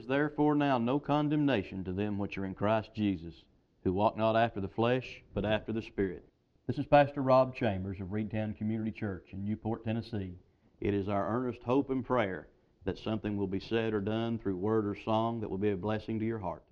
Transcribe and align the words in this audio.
is 0.00 0.06
therefore 0.06 0.54
now 0.54 0.78
no 0.78 0.98
condemnation 0.98 1.84
to 1.84 1.92
them 1.92 2.16
which 2.16 2.38
are 2.38 2.46
in 2.46 2.54
Christ 2.54 2.88
Jesus, 2.94 3.44
who 3.84 3.92
walk 3.92 4.16
not 4.16 4.34
after 4.34 4.58
the 4.58 4.68
flesh, 4.68 5.22
but 5.34 5.44
after 5.44 5.74
the 5.74 5.82
Spirit. 5.82 6.24
This 6.66 6.78
is 6.78 6.86
Pastor 6.86 7.20
Rob 7.20 7.54
Chambers 7.54 8.00
of 8.00 8.08
Reedtown 8.08 8.56
Community 8.56 8.92
Church 8.92 9.26
in 9.32 9.44
Newport, 9.44 9.84
Tennessee. 9.84 10.38
It 10.80 10.94
is 10.94 11.10
our 11.10 11.28
earnest 11.28 11.62
hope 11.64 11.90
and 11.90 12.02
prayer 12.02 12.48
that 12.86 12.98
something 12.98 13.36
will 13.36 13.46
be 13.46 13.60
said 13.60 13.92
or 13.92 14.00
done 14.00 14.38
through 14.38 14.56
word 14.56 14.86
or 14.86 14.96
song 15.04 15.38
that 15.42 15.50
will 15.50 15.58
be 15.58 15.72
a 15.72 15.76
blessing 15.76 16.18
to 16.18 16.24
your 16.24 16.38
heart. 16.38 16.64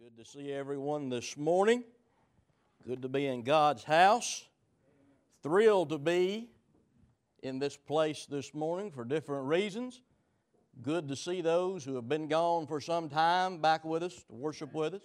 Good 0.00 0.16
to 0.16 0.24
see 0.24 0.52
everyone 0.52 1.08
this 1.08 1.36
morning. 1.36 1.82
Good 2.86 3.02
to 3.02 3.08
be 3.08 3.26
in 3.26 3.42
God's 3.42 3.82
house. 3.82 4.46
Thrilled 5.42 5.88
to 5.88 5.98
be 5.98 6.48
in 7.42 7.58
this 7.58 7.76
place 7.76 8.24
this 8.26 8.54
morning 8.54 8.92
for 8.92 9.04
different 9.04 9.48
reasons. 9.48 10.00
Good 10.82 11.08
to 11.08 11.16
see 11.16 11.40
those 11.40 11.84
who 11.84 11.94
have 11.94 12.08
been 12.08 12.28
gone 12.28 12.66
for 12.66 12.80
some 12.80 13.08
time 13.08 13.60
back 13.60 13.84
with 13.84 14.02
us 14.02 14.14
to 14.28 14.34
worship 14.34 14.74
with 14.74 14.94
us. 14.94 15.02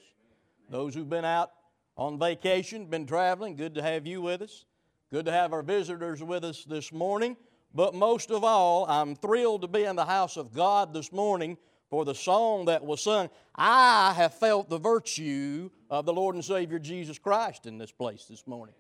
Those 0.70 0.94
who've 0.94 1.10
been 1.10 1.26
out 1.26 1.52
on 1.98 2.20
vacation, 2.20 2.86
been 2.86 3.06
traveling, 3.06 3.56
good 3.56 3.76
to 3.76 3.82
have 3.82 4.06
you 4.06 4.22
with 4.22 4.42
us. 4.42 4.66
Good 5.12 5.26
to 5.26 5.32
have 5.32 5.54
our 5.54 5.62
visitors 5.62 6.22
with 6.24 6.44
us 6.44 6.64
this 6.66 6.92
morning. 6.92 7.38
But 7.74 7.96
most 7.96 8.32
of 8.32 8.44
all, 8.44 8.86
I'm 8.90 9.16
thrilled 9.16 9.62
to 9.62 9.68
be 9.68 9.84
in 9.84 9.96
the 9.96 10.06
house 10.06 10.38
of 10.38 10.54
God 10.54 10.94
this 10.94 11.12
morning 11.12 11.58
for 11.90 12.06
the 12.06 12.16
song 12.16 12.66
that 12.66 12.84
was 12.84 13.02
sung. 13.02 13.30
I 13.56 14.14
have 14.14 14.34
felt 14.34 14.70
the 14.70 14.78
virtue 14.78 15.70
of 15.90 16.06
the 16.06 16.14
Lord 16.14 16.36
and 16.36 16.44
Savior 16.44 16.80
Jesus 16.80 17.18
Christ 17.18 17.66
in 17.66 17.78
this 17.78 17.92
place 17.92 18.26
this 18.26 18.46
morning. 18.46 18.76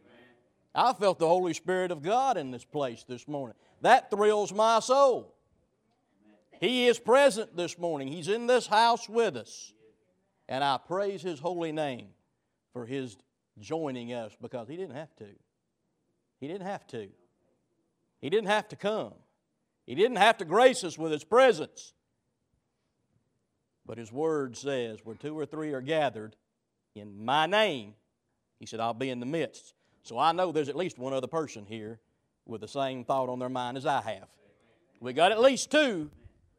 I 0.74 0.94
felt 0.94 1.20
the 1.20 1.28
Holy 1.28 1.54
Spirit 1.54 1.92
of 1.92 2.02
God 2.02 2.38
in 2.38 2.52
this 2.52 2.64
place 2.64 3.04
this 3.08 3.28
morning. 3.28 3.56
That 3.82 4.10
thrills 4.10 4.54
my 4.54 4.80
soul. 4.80 5.36
He 6.62 6.88
is 6.88 7.00
present 7.00 7.58
this 7.58 7.80
morning. 7.80 8.08
He's 8.08 8.28
in 8.28 8.46
this 8.46 8.68
house 8.68 9.10
with 9.10 9.36
us. 9.36 9.74
And 10.48 10.64
I 10.64 10.78
praise 10.78 11.24
His 11.24 11.40
holy 11.40 11.72
name 11.72 12.10
for 12.72 12.86
His 12.86 13.18
joining 13.60 14.14
us 14.14 14.32
because 14.40 14.68
He 14.68 14.78
didn't 14.78 14.96
have 14.96 15.14
to. 15.16 15.26
He 16.40 16.48
didn't 16.48 16.68
have 16.68 16.86
to. 16.88 17.08
He 18.20 18.30
didn't 18.30 18.50
have 18.50 18.68
to 18.70 18.76
come. 18.76 19.14
He 19.88 19.96
didn't 19.96 20.18
have 20.18 20.38
to 20.38 20.46
grace 20.46 20.84
us 20.84 21.00
with 21.00 21.12
His 21.12 21.24
presence. 21.24 21.94
But 23.84 23.98
His 23.98 24.12
Word 24.12 24.56
says, 24.56 25.00
where 25.04 25.16
two 25.16 25.38
or 25.38 25.48
three 25.48 25.74
are 25.74 25.82
gathered 25.82 26.36
in 26.94 27.26
my 27.26 27.48
name, 27.48 27.96
He 28.60 28.68
said, 28.68 28.80
I'll 28.80 28.94
be 28.94 29.10
in 29.10 29.20
the 29.20 29.26
midst. 29.26 29.74
So 30.04 30.20
I 30.20 30.32
know 30.32 30.52
there's 30.52 30.70
at 30.70 30.76
least 30.76 31.00
one 31.00 31.14
other 31.14 31.26
person 31.26 31.66
here 31.66 32.00
with 32.46 32.62
the 32.62 32.68
same 32.68 33.04
thought 33.04 33.30
on 33.30 33.40
their 33.40 33.50
mind 33.50 33.78
as 33.78 33.88
I 33.88 34.02
have. 34.02 34.28
We 35.00 35.14
got 35.14 35.32
at 35.32 35.42
least 35.42 35.72
two 35.72 36.12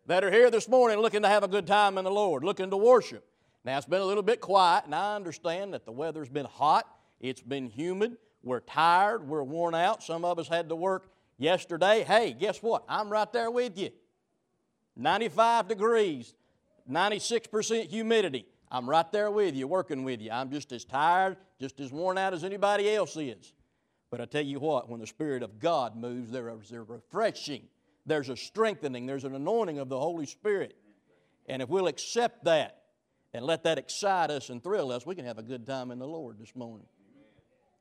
that 0.06 0.24
are 0.24 0.30
here 0.30 0.50
this 0.50 0.68
morning 0.68 0.98
looking 0.98 1.22
to 1.22 1.28
have 1.28 1.44
a 1.44 1.48
good 1.48 1.66
time 1.66 1.96
in 1.98 2.04
the 2.04 2.10
Lord, 2.10 2.42
looking 2.42 2.70
to 2.70 2.76
worship. 2.76 3.24
Now, 3.64 3.76
it's 3.76 3.86
been 3.86 4.00
a 4.00 4.04
little 4.04 4.22
bit 4.22 4.40
quiet, 4.40 4.86
and 4.86 4.94
I 4.94 5.14
understand 5.14 5.72
that 5.74 5.84
the 5.84 5.92
weather's 5.92 6.28
been 6.28 6.46
hot, 6.46 6.86
it's 7.20 7.40
been 7.40 7.66
humid, 7.66 8.16
we're 8.42 8.60
tired, 8.60 9.28
we're 9.28 9.44
worn 9.44 9.74
out. 9.74 10.02
Some 10.02 10.24
of 10.24 10.38
us 10.40 10.48
had 10.48 10.68
to 10.68 10.76
work 10.76 11.08
yesterday. 11.38 12.02
Hey, 12.02 12.32
guess 12.32 12.60
what? 12.60 12.82
I'm 12.88 13.08
right 13.08 13.32
there 13.32 13.50
with 13.50 13.78
you. 13.78 13.90
95 14.96 15.68
degrees, 15.68 16.34
96% 16.90 17.86
humidity. 17.86 18.46
I'm 18.70 18.90
right 18.90 19.10
there 19.12 19.30
with 19.30 19.54
you, 19.54 19.68
working 19.68 20.02
with 20.02 20.20
you. 20.20 20.30
I'm 20.32 20.50
just 20.50 20.72
as 20.72 20.84
tired, 20.84 21.36
just 21.60 21.78
as 21.78 21.92
worn 21.92 22.18
out 22.18 22.34
as 22.34 22.42
anybody 22.42 22.92
else 22.92 23.16
is. 23.16 23.52
But 24.10 24.20
I 24.20 24.24
tell 24.24 24.42
you 24.42 24.58
what, 24.58 24.88
when 24.90 24.98
the 24.98 25.06
Spirit 25.06 25.42
of 25.42 25.60
God 25.60 25.94
moves, 25.94 26.32
there 26.32 26.50
is 26.50 26.72
a 26.72 26.82
refreshing 26.82 27.68
there's 28.06 28.28
a 28.28 28.36
strengthening, 28.36 29.06
there's 29.06 29.24
an 29.24 29.34
anointing 29.34 29.78
of 29.78 29.88
the 29.88 29.98
Holy 29.98 30.26
Spirit. 30.26 30.76
And 31.46 31.62
if 31.62 31.68
we'll 31.68 31.86
accept 31.86 32.44
that 32.44 32.82
and 33.34 33.44
let 33.44 33.64
that 33.64 33.78
excite 33.78 34.30
us 34.30 34.50
and 34.50 34.62
thrill 34.62 34.92
us, 34.92 35.06
we 35.06 35.14
can 35.14 35.24
have 35.24 35.38
a 35.38 35.42
good 35.42 35.66
time 35.66 35.90
in 35.90 35.98
the 35.98 36.06
Lord 36.06 36.38
this 36.38 36.54
morning. 36.54 36.86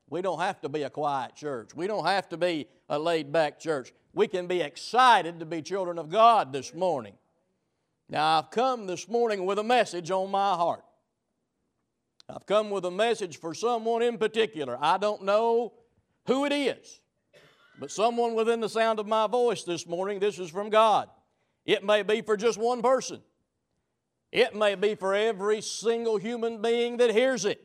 We 0.08 0.20
don't 0.20 0.40
have 0.40 0.60
to 0.60 0.68
be 0.68 0.82
a 0.82 0.90
quiet 0.90 1.34
church. 1.34 1.74
We 1.74 1.86
don't 1.86 2.04
have 2.04 2.28
to 2.30 2.36
be 2.36 2.66
a 2.88 2.98
laid 2.98 3.32
back 3.32 3.58
church. 3.58 3.92
We 4.12 4.28
can 4.28 4.46
be 4.46 4.60
excited 4.60 5.40
to 5.40 5.46
be 5.46 5.62
children 5.62 5.98
of 5.98 6.10
God 6.10 6.52
this 6.52 6.74
morning. 6.74 7.14
Now, 8.08 8.38
I've 8.38 8.50
come 8.50 8.86
this 8.86 9.08
morning 9.08 9.46
with 9.46 9.58
a 9.58 9.62
message 9.62 10.10
on 10.10 10.30
my 10.30 10.54
heart. 10.54 10.84
I've 12.28 12.46
come 12.46 12.70
with 12.70 12.84
a 12.84 12.90
message 12.90 13.38
for 13.38 13.54
someone 13.54 14.02
in 14.02 14.18
particular. 14.18 14.76
I 14.80 14.98
don't 14.98 15.22
know 15.24 15.72
who 16.26 16.44
it 16.44 16.52
is. 16.52 17.00
But 17.78 17.90
someone 17.90 18.34
within 18.34 18.60
the 18.60 18.68
sound 18.68 18.98
of 18.98 19.06
my 19.06 19.26
voice 19.26 19.64
this 19.64 19.86
morning, 19.86 20.20
this 20.20 20.38
is 20.38 20.50
from 20.50 20.70
God. 20.70 21.08
It 21.64 21.84
may 21.84 22.02
be 22.02 22.22
for 22.22 22.36
just 22.36 22.58
one 22.58 22.82
person, 22.82 23.20
it 24.30 24.54
may 24.54 24.74
be 24.74 24.94
for 24.94 25.14
every 25.14 25.60
single 25.60 26.16
human 26.16 26.62
being 26.62 26.98
that 26.98 27.10
hears 27.10 27.44
it. 27.44 27.62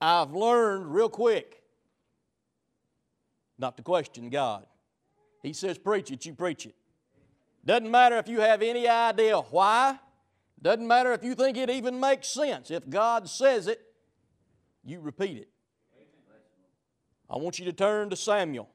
I've 0.00 0.32
learned 0.32 0.92
real 0.94 1.08
quick 1.08 1.62
not 3.58 3.76
to 3.76 3.82
question 3.82 4.28
God. 4.28 4.66
He 5.42 5.52
says, 5.52 5.78
Preach 5.78 6.10
it, 6.10 6.26
you 6.26 6.34
preach 6.34 6.66
it. 6.66 6.74
Doesn't 7.64 7.90
matter 7.90 8.18
if 8.18 8.28
you 8.28 8.40
have 8.40 8.62
any 8.62 8.86
idea 8.86 9.38
why, 9.38 9.98
doesn't 10.60 10.86
matter 10.86 11.12
if 11.12 11.24
you 11.24 11.34
think 11.34 11.56
it 11.56 11.70
even 11.70 11.98
makes 11.98 12.28
sense. 12.28 12.70
If 12.70 12.88
God 12.88 13.28
says 13.28 13.66
it, 13.66 13.80
you 14.84 15.00
repeat 15.00 15.38
it. 15.38 15.48
I 17.28 17.36
want 17.38 17.58
you 17.58 17.64
to 17.64 17.72
turn 17.72 18.10
to 18.10 18.16
Samuel, 18.16 18.68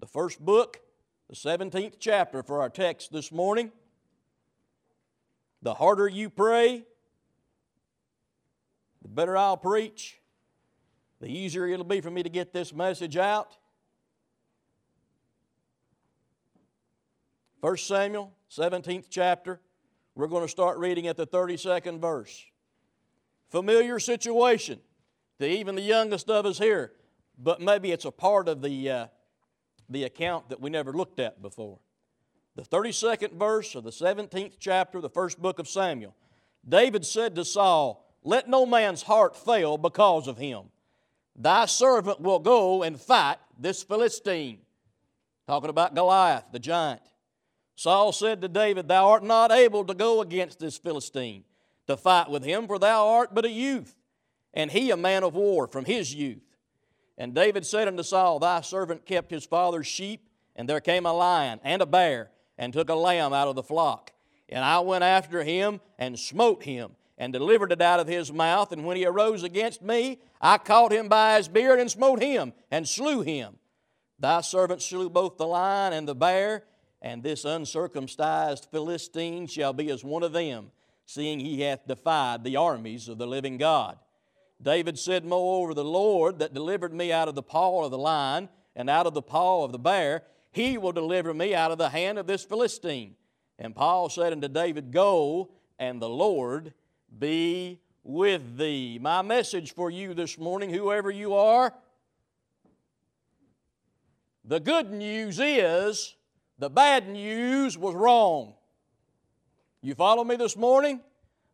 the 0.00 0.06
first 0.06 0.44
book, 0.44 0.80
the 1.28 1.36
17th 1.36 1.94
chapter 2.00 2.42
for 2.42 2.60
our 2.60 2.68
text 2.68 3.12
this 3.12 3.30
morning. 3.30 3.70
The 5.62 5.74
harder 5.74 6.08
you 6.08 6.28
pray, 6.28 6.84
the 9.02 9.08
better 9.08 9.36
I'll 9.36 9.56
preach, 9.56 10.20
the 11.20 11.28
easier 11.28 11.66
it'll 11.66 11.84
be 11.84 12.00
for 12.00 12.10
me 12.10 12.22
to 12.22 12.28
get 12.28 12.52
this 12.52 12.74
message 12.74 13.16
out. 13.16 13.56
1 17.60 17.76
Samuel, 17.78 18.32
17th 18.50 19.06
chapter. 19.10 19.60
We're 20.14 20.28
going 20.28 20.44
to 20.44 20.48
start 20.48 20.78
reading 20.78 21.06
at 21.06 21.16
the 21.16 21.26
32nd 21.26 22.00
verse. 22.00 22.44
Familiar 23.48 23.98
situation 23.98 24.80
to 25.38 25.48
even 25.48 25.74
the 25.74 25.82
youngest 25.82 26.28
of 26.28 26.46
us 26.46 26.58
here 26.58 26.92
but 27.38 27.60
maybe 27.60 27.92
it's 27.92 28.04
a 28.04 28.10
part 28.10 28.48
of 28.48 28.62
the, 28.62 28.90
uh, 28.90 29.06
the 29.88 30.04
account 30.04 30.48
that 30.48 30.60
we 30.60 30.70
never 30.70 30.92
looked 30.92 31.18
at 31.18 31.42
before. 31.42 31.78
The 32.54 32.62
32nd 32.62 33.32
verse 33.32 33.74
of 33.74 33.84
the 33.84 33.90
17th 33.90 34.54
chapter 34.58 34.98
of 34.98 35.02
the 35.02 35.10
first 35.10 35.40
book 35.40 35.58
of 35.58 35.68
Samuel. 35.68 36.14
David 36.66 37.04
said 37.04 37.34
to 37.36 37.44
Saul, 37.44 38.04
Let 38.24 38.48
no 38.48 38.64
man's 38.64 39.02
heart 39.02 39.36
fail 39.36 39.76
because 39.76 40.26
of 40.26 40.38
him. 40.38 40.64
Thy 41.38 41.66
servant 41.66 42.20
will 42.20 42.38
go 42.38 42.82
and 42.82 42.98
fight 42.98 43.36
this 43.58 43.82
Philistine. 43.82 44.60
Talking 45.46 45.70
about 45.70 45.94
Goliath, 45.94 46.44
the 46.50 46.58
giant. 46.58 47.02
Saul 47.76 48.10
said 48.12 48.40
to 48.40 48.48
David, 48.48 48.88
Thou 48.88 49.10
art 49.10 49.22
not 49.22 49.52
able 49.52 49.84
to 49.84 49.94
go 49.94 50.22
against 50.22 50.58
this 50.58 50.78
Philistine 50.78 51.44
to 51.86 51.96
fight 51.96 52.30
with 52.30 52.42
him, 52.42 52.66
for 52.66 52.78
thou 52.78 53.06
art 53.06 53.34
but 53.34 53.44
a 53.44 53.50
youth, 53.50 53.94
and 54.54 54.70
he 54.70 54.90
a 54.90 54.96
man 54.96 55.22
of 55.22 55.34
war 55.34 55.66
from 55.66 55.84
his 55.84 56.14
youth. 56.14 56.45
And 57.18 57.34
David 57.34 57.64
said 57.64 57.88
unto 57.88 58.02
Saul, 58.02 58.38
Thy 58.38 58.60
servant 58.60 59.06
kept 59.06 59.30
his 59.30 59.46
father's 59.46 59.86
sheep, 59.86 60.28
and 60.54 60.68
there 60.68 60.80
came 60.80 61.06
a 61.06 61.12
lion 61.12 61.60
and 61.64 61.80
a 61.82 61.86
bear, 61.86 62.30
and 62.58 62.72
took 62.72 62.88
a 62.88 62.94
lamb 62.94 63.32
out 63.32 63.48
of 63.48 63.56
the 63.56 63.62
flock. 63.62 64.12
And 64.48 64.64
I 64.64 64.80
went 64.80 65.04
after 65.04 65.42
him 65.42 65.80
and 65.98 66.18
smote 66.18 66.62
him, 66.62 66.92
and 67.18 67.32
delivered 67.32 67.72
it 67.72 67.80
out 67.80 68.00
of 68.00 68.06
his 68.06 68.32
mouth. 68.32 68.72
And 68.72 68.84
when 68.84 68.96
he 68.96 69.06
arose 69.06 69.42
against 69.42 69.82
me, 69.82 70.18
I 70.40 70.58
caught 70.58 70.92
him 70.92 71.08
by 71.08 71.36
his 71.36 71.48
beard 71.48 71.80
and 71.80 71.90
smote 71.90 72.22
him, 72.22 72.52
and 72.70 72.86
slew 72.86 73.22
him. 73.22 73.56
Thy 74.18 74.40
servant 74.40 74.82
slew 74.82 75.10
both 75.10 75.36
the 75.36 75.46
lion 75.46 75.92
and 75.92 76.06
the 76.06 76.14
bear, 76.14 76.64
and 77.02 77.22
this 77.22 77.44
uncircumcised 77.44 78.68
Philistine 78.70 79.46
shall 79.46 79.72
be 79.72 79.90
as 79.90 80.04
one 80.04 80.22
of 80.22 80.32
them, 80.32 80.70
seeing 81.06 81.40
he 81.40 81.60
hath 81.60 81.86
defied 81.86 82.44
the 82.44 82.56
armies 82.56 83.08
of 83.08 83.18
the 83.18 83.26
living 83.26 83.58
God. 83.58 83.98
David 84.62 84.98
said, 84.98 85.24
Moreover, 85.24 85.74
the 85.74 85.84
Lord 85.84 86.38
that 86.38 86.54
delivered 86.54 86.92
me 86.92 87.12
out 87.12 87.28
of 87.28 87.34
the 87.34 87.42
paw 87.42 87.84
of 87.84 87.90
the 87.90 87.98
lion 87.98 88.48
and 88.74 88.88
out 88.88 89.06
of 89.06 89.14
the 89.14 89.22
paw 89.22 89.64
of 89.64 89.72
the 89.72 89.78
bear, 89.78 90.22
he 90.50 90.78
will 90.78 90.92
deliver 90.92 91.34
me 91.34 91.54
out 91.54 91.70
of 91.70 91.78
the 91.78 91.90
hand 91.90 92.18
of 92.18 92.26
this 92.26 92.44
Philistine. 92.44 93.14
And 93.58 93.74
Saul 93.74 94.08
said 94.08 94.32
unto 94.32 94.48
David, 94.48 94.92
Go, 94.92 95.50
and 95.78 96.00
the 96.00 96.08
Lord 96.08 96.72
be 97.18 97.80
with 98.02 98.56
thee. 98.56 98.98
My 99.00 99.22
message 99.22 99.74
for 99.74 99.90
you 99.90 100.14
this 100.14 100.38
morning, 100.38 100.70
whoever 100.70 101.10
you 101.10 101.34
are, 101.34 101.74
the 104.44 104.60
good 104.60 104.92
news 104.92 105.40
is 105.40 106.14
the 106.58 106.70
bad 106.70 107.08
news 107.08 107.76
was 107.76 107.94
wrong. 107.94 108.54
You 109.82 109.94
follow 109.94 110.24
me 110.24 110.36
this 110.36 110.56
morning? 110.56 111.00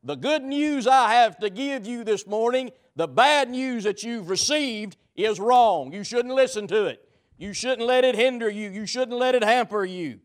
The 0.04 0.16
good 0.16 0.43
news 0.43 0.87
I 0.87 1.14
have 1.14 1.38
to 1.38 1.50
give 1.50 1.87
you 1.87 2.04
this 2.04 2.26
morning 2.26 2.70
the 2.96 3.08
bad 3.08 3.49
news 3.49 3.84
that 3.84 4.02
you've 4.02 4.28
received 4.28 4.96
is 5.16 5.40
wrong. 5.40 5.93
You 5.93 6.04
shouldn't 6.04 6.34
listen 6.34 6.66
to 6.69 6.87
it. 6.87 7.08
You 7.38 7.52
shouldn't 7.52 7.87
let 7.87 8.04
it 8.04 8.14
hinder 8.14 8.50
you. 8.50 8.70
You 8.70 8.87
shouldn't 8.87 9.19
let 9.19 9.34
it 9.34 9.43
hamper 9.43 9.84
you. 9.84 10.20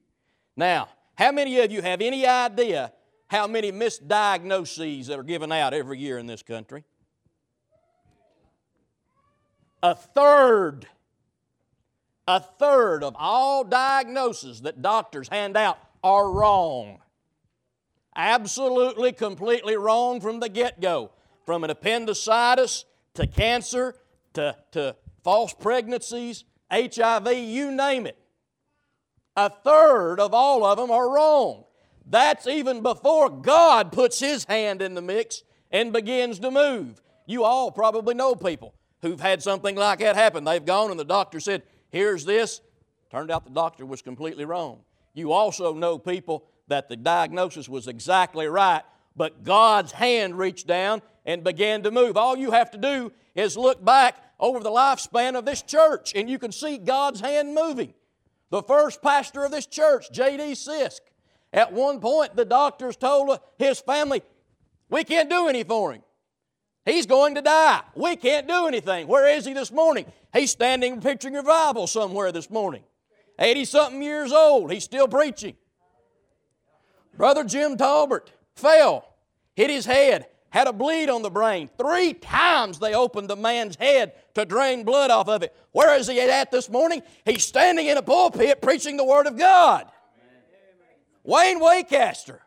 Now, 0.56 0.90
how 1.16 1.32
many 1.32 1.60
of 1.60 1.72
you 1.72 1.82
have 1.82 2.02
any 2.02 2.26
idea 2.26 2.92
how 3.28 3.46
many 3.46 3.72
misdiagnoses 3.72 5.08
that 5.08 5.20
are 5.20 5.24
given 5.24 5.52
out 5.52 5.74
every 5.74 6.00
year 6.00 6.18
in 6.18 6.28
this 6.28 6.44
country? 6.44 6.84
A 9.84 9.94
third, 9.94 10.88
a 12.28 12.40
third 12.40 13.04
of 13.04 13.16
all 13.18 13.64
diagnoses 13.64 14.62
that 14.62 14.82
doctors 14.82 15.28
hand 15.28 15.56
out 15.56 15.78
are 16.04 16.32
wrong. 16.32 17.00
Absolutely, 18.18 19.12
completely 19.14 19.78
wrong 19.78 20.20
from 20.20 20.40
the 20.40 20.50
get 20.50 20.82
go. 20.82 21.12
From 21.46 21.64
an 21.64 21.70
appendicitis 21.70 22.84
to 23.14 23.28
cancer 23.28 23.96
to, 24.34 24.56
to 24.72 24.96
false 25.24 25.54
pregnancies, 25.54 26.44
HIV, 26.72 27.32
you 27.38 27.72
name 27.72 28.08
it. 28.08 28.18
A 29.36 29.50
third 29.50 30.20
of 30.20 30.34
all 30.34 30.66
of 30.66 30.78
them 30.78 30.90
are 30.90 31.14
wrong. 31.14 31.66
That's 32.10 32.48
even 32.48 32.82
before 32.82 33.30
God 33.30 33.92
puts 33.92 34.20
His 34.20 34.46
hand 34.46 34.82
in 34.82 34.96
the 34.96 35.02
mix 35.02 35.44
and 35.72 35.94
begins 35.94 36.40
to 36.40 36.50
move. 36.50 37.02
You 37.28 37.44
all 37.44 37.72
probably 37.72 38.16
know 38.16 38.34
people 38.34 38.74
who've 39.02 39.20
had 39.20 39.44
something 39.44 39.76
like 39.76 40.00
that 40.00 40.16
happen. 40.16 40.44
They've 40.44 40.66
gone 40.66 40.90
and 40.90 41.00
the 41.00 41.06
doctor 41.06 41.40
said, 41.40 41.64
Here's 41.90 42.26
this. 42.26 42.62
Turned 43.12 43.32
out 43.32 43.46
the 43.46 43.52
doctor 43.52 43.86
was 43.86 44.02
completely 44.02 44.44
wrong. 44.44 44.80
You 45.14 45.32
also 45.32 45.74
know 45.74 45.98
people 45.98 46.46
that 46.68 46.90
the 46.90 46.96
diagnosis 46.96 47.70
was 47.70 47.88
exactly 47.88 48.48
right, 48.48 48.84
but 49.16 49.44
God's 49.44 49.92
hand 49.92 50.38
reached 50.38 50.68
down 50.68 51.02
and 51.26 51.44
began 51.44 51.84
to 51.84 51.92
move. 51.92 52.18
All 52.18 52.38
you 52.38 52.52
have 52.52 52.72
to 52.72 52.78
do 52.78 53.12
is 53.36 53.58
look 53.58 53.84
back 53.84 54.16
over 54.40 54.60
the 54.60 54.70
lifespan 54.70 55.38
of 55.38 55.46
this 55.46 55.62
church 55.62 56.14
and 56.16 56.30
you 56.30 56.40
can 56.40 56.52
see 56.52 56.78
God's 56.78 57.22
hand 57.22 57.54
moving. 57.54 57.94
The 58.50 58.64
first 58.64 59.02
pastor 59.02 59.44
of 59.44 59.52
this 59.52 59.66
church, 59.66 60.12
J.D. 60.12 60.54
Sisk, 60.54 61.00
at 61.52 61.74
one 61.74 62.00
point 62.00 62.36
the 62.36 62.46
doctors 62.46 62.96
told 62.96 63.38
his 63.58 63.80
family, 63.80 64.22
We 64.90 65.04
can't 65.04 65.30
do 65.30 65.48
anything 65.48 65.68
for 65.68 65.94
him. 65.94 66.02
He's 66.86 67.06
going 67.06 67.36
to 67.36 67.42
die. 67.42 67.82
We 67.96 68.16
can't 68.16 68.48
do 68.48 68.68
anything. 68.68 69.08
Where 69.08 69.28
is 69.28 69.46
he 69.46 69.52
this 69.52 69.72
morning? 69.72 70.06
He's 70.34 70.52
standing 70.52 71.02
preaching 71.02 71.34
revival 71.34 71.86
somewhere 71.86 72.32
this 72.32 72.50
morning. 72.50 72.84
80 73.40 73.66
something 73.66 74.02
years 74.02 74.32
old. 74.32 74.72
He's 74.72 74.86
still 74.86 75.08
preaching. 75.08 75.56
Brother 77.18 77.44
Jim 77.44 77.78
Talbert 77.78 78.32
fell, 78.56 79.14
hit 79.56 79.70
his 79.70 79.86
head, 79.86 80.28
had 80.50 80.68
a 80.68 80.74
bleed 80.74 81.10
on 81.10 81.24
the 81.24 81.30
brain. 81.30 81.70
Three 81.78 82.14
times 82.14 82.80
they 82.80 82.94
opened 82.94 83.30
the 83.30 83.36
man's 83.36 83.76
head 83.76 84.14
to 84.36 84.46
drain 84.46 84.84
blood 84.84 85.12
off 85.12 85.28
of 85.28 85.44
it. 85.44 85.56
Where 85.72 85.98
is 85.98 86.08
he 86.08 86.22
at 86.22 86.52
this 86.52 86.70
morning? 86.70 87.02
He's 87.26 87.44
standing 87.44 87.88
in 87.88 87.98
a 87.98 88.02
pulpit 88.02 88.62
preaching 88.62 88.98
the 88.98 89.04
Word 89.04 89.28
of 89.28 89.38
God. 89.38 89.88
Wayne 91.24 91.60
Waycaster, 91.60 92.40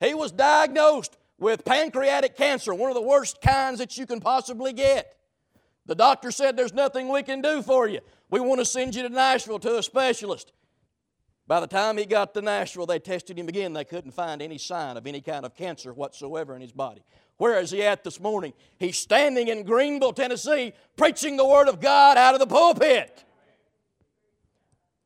he 0.00 0.14
was 0.14 0.32
diagnosed 0.32 1.16
with 1.38 1.64
pancreatic 1.64 2.36
cancer, 2.36 2.74
one 2.74 2.90
of 2.90 2.96
the 2.96 3.00
worst 3.00 3.40
kinds 3.40 3.78
that 3.78 3.96
you 3.96 4.06
can 4.06 4.20
possibly 4.20 4.72
get. 4.72 5.14
The 5.86 5.94
doctor 5.94 6.30
said, 6.30 6.56
There's 6.56 6.74
nothing 6.74 7.08
we 7.08 7.22
can 7.22 7.40
do 7.40 7.62
for 7.62 7.88
you. 7.88 8.00
We 8.30 8.40
want 8.40 8.60
to 8.60 8.64
send 8.64 8.94
you 8.94 9.02
to 9.04 9.08
Nashville 9.08 9.60
to 9.60 9.78
a 9.78 9.82
specialist. 9.82 10.52
By 11.48 11.60
the 11.60 11.66
time 11.66 11.96
he 11.96 12.04
got 12.04 12.34
to 12.34 12.42
Nashville, 12.42 12.84
they 12.84 12.98
tested 12.98 13.38
him 13.38 13.48
again. 13.48 13.72
They 13.72 13.86
couldn't 13.86 14.10
find 14.10 14.42
any 14.42 14.58
sign 14.58 14.98
of 14.98 15.06
any 15.06 15.22
kind 15.22 15.46
of 15.46 15.54
cancer 15.54 15.94
whatsoever 15.94 16.54
in 16.54 16.60
his 16.60 16.72
body. 16.72 17.02
Where 17.38 17.58
is 17.58 17.70
he 17.70 17.82
at 17.82 18.04
this 18.04 18.20
morning? 18.20 18.52
He's 18.78 18.98
standing 18.98 19.48
in 19.48 19.64
Greeneville, 19.64 20.14
Tennessee, 20.14 20.74
preaching 20.94 21.38
the 21.38 21.46
Word 21.46 21.68
of 21.68 21.80
God 21.80 22.18
out 22.18 22.34
of 22.34 22.40
the 22.40 22.46
pulpit. 22.46 23.24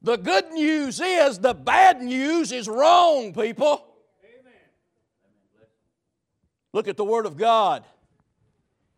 The 0.03 0.17
good 0.17 0.50
news 0.50 1.00
is 1.00 1.39
the 1.39 1.55
bad 1.55 2.03
news 2.03 2.50
is 2.50 2.69
wrong, 2.69 3.33
people. 3.33 3.87
Look 6.73 6.89
at 6.89 6.97
the 6.97 7.05
Word 7.05 7.27
of 7.27 7.37
God. 7.37 7.85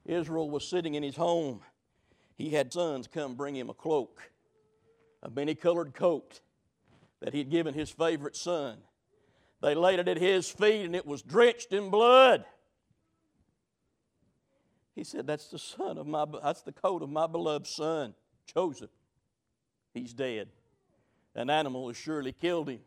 Israel 0.07 0.49
was 0.49 0.67
sitting 0.67 0.95
in 0.95 1.03
his 1.03 1.17
home. 1.17 1.61
He 2.37 2.51
had 2.51 2.73
sons 2.73 3.07
come 3.07 3.35
bring 3.35 3.55
him 3.55 3.69
a 3.69 3.75
cloak, 3.75 4.23
a 5.23 5.29
many 5.29 5.55
colored 5.55 5.93
coat 5.93 6.41
that 7.25 7.33
he'd 7.33 7.51
given 7.51 7.73
his 7.73 7.89
favorite 7.89 8.37
son. 8.37 8.77
They 9.63 9.75
laid 9.75 9.99
it 9.99 10.09
at 10.09 10.19
his 10.19 10.51
feet 10.51 10.85
and 10.85 10.95
it 10.95 11.07
was 11.07 11.23
drenched 11.23 11.73
in 11.73 11.89
blood. 11.89 12.45
He 14.95 15.05
said, 15.05 15.27
That's 15.27 15.49
the 15.49 15.59
son 15.59 15.97
of 15.97 16.07
my 16.07 16.27
that's 16.43 16.61
the 16.61 16.73
coat 16.73 17.03
of 17.03 17.09
my 17.09 17.27
beloved 17.27 17.67
son, 17.67 18.15
Joseph. 18.47 18.91
He's 19.95 20.13
dead. 20.13 20.49
An 21.35 21.49
animal 21.49 21.89
has 21.89 21.97
surely 21.97 22.33
killed 22.33 22.69
him. 22.69 22.81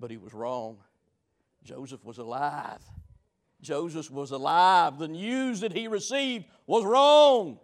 But 0.00 0.10
he 0.10 0.16
was 0.16 0.32
wrong. 0.32 0.78
Joseph 1.62 2.02
was 2.04 2.16
alive. 2.16 2.80
Joseph 3.60 4.10
was 4.10 4.30
alive. 4.30 4.98
The 4.98 5.06
news 5.08 5.60
that 5.60 5.74
he 5.74 5.86
received 5.86 6.46
was 6.66 6.84
wrong. 6.84 7.58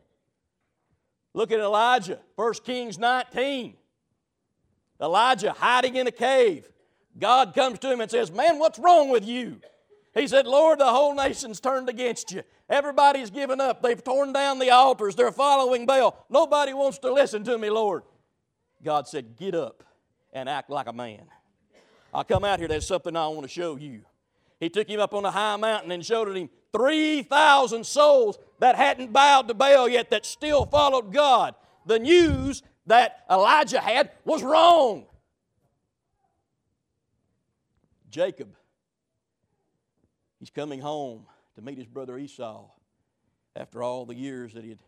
Look 1.32 1.50
at 1.52 1.58
Elijah, 1.58 2.20
1 2.36 2.52
Kings 2.64 2.98
19. 2.98 3.78
Elijah 5.00 5.52
hiding 5.52 5.96
in 5.96 6.06
a 6.06 6.12
cave. 6.12 6.68
God 7.18 7.54
comes 7.54 7.78
to 7.80 7.92
him 7.92 8.00
and 8.00 8.10
says, 8.10 8.30
Man, 8.30 8.58
what's 8.58 8.78
wrong 8.78 9.10
with 9.10 9.24
you? 9.24 9.60
He 10.14 10.26
said, 10.26 10.46
Lord, 10.46 10.80
the 10.80 10.86
whole 10.86 11.14
nation's 11.14 11.60
turned 11.60 11.88
against 11.88 12.32
you. 12.32 12.42
Everybody's 12.68 13.30
given 13.30 13.60
up. 13.60 13.82
They've 13.82 14.02
torn 14.02 14.32
down 14.32 14.58
the 14.58 14.70
altars. 14.70 15.14
They're 15.14 15.32
following 15.32 15.86
Baal. 15.86 16.26
Nobody 16.28 16.72
wants 16.72 16.98
to 16.98 17.12
listen 17.12 17.44
to 17.44 17.56
me, 17.56 17.70
Lord. 17.70 18.02
God 18.82 19.06
said, 19.06 19.36
Get 19.36 19.54
up 19.54 19.84
and 20.32 20.48
act 20.48 20.70
like 20.70 20.86
a 20.86 20.92
man. 20.92 21.22
I 22.12 22.22
come 22.22 22.44
out 22.44 22.58
here, 22.58 22.68
there's 22.68 22.86
something 22.86 23.14
I 23.16 23.28
want 23.28 23.42
to 23.42 23.48
show 23.48 23.76
you. 23.76 24.02
He 24.60 24.68
took 24.68 24.88
him 24.88 25.00
up 25.00 25.14
on 25.14 25.24
a 25.24 25.30
high 25.30 25.56
mountain 25.56 25.92
and 25.92 26.04
showed 26.04 26.34
him 26.36 26.48
3,000 26.72 27.84
souls 27.84 28.38
that 28.58 28.76
hadn't 28.76 29.12
bowed 29.12 29.48
to 29.48 29.54
Baal 29.54 29.88
yet 29.88 30.10
that 30.10 30.26
still 30.26 30.66
followed 30.66 31.12
God. 31.12 31.54
The 31.86 31.98
news 31.98 32.62
that 32.88 33.24
Elijah 33.30 33.80
had 33.80 34.10
was 34.24 34.42
wrong. 34.42 35.04
Jacob, 38.10 38.48
he's 40.40 40.50
coming 40.50 40.80
home 40.80 41.26
to 41.54 41.62
meet 41.62 41.76
his 41.76 41.86
brother 41.86 42.16
Esau 42.18 42.64
after 43.54 43.82
all 43.82 44.06
the 44.06 44.14
years 44.14 44.54
that 44.54 44.64
he 44.64 44.70
had 44.70 44.78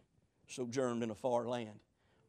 sojourned 0.49 1.03
in 1.03 1.11
a 1.11 1.15
far 1.15 1.47
land. 1.47 1.79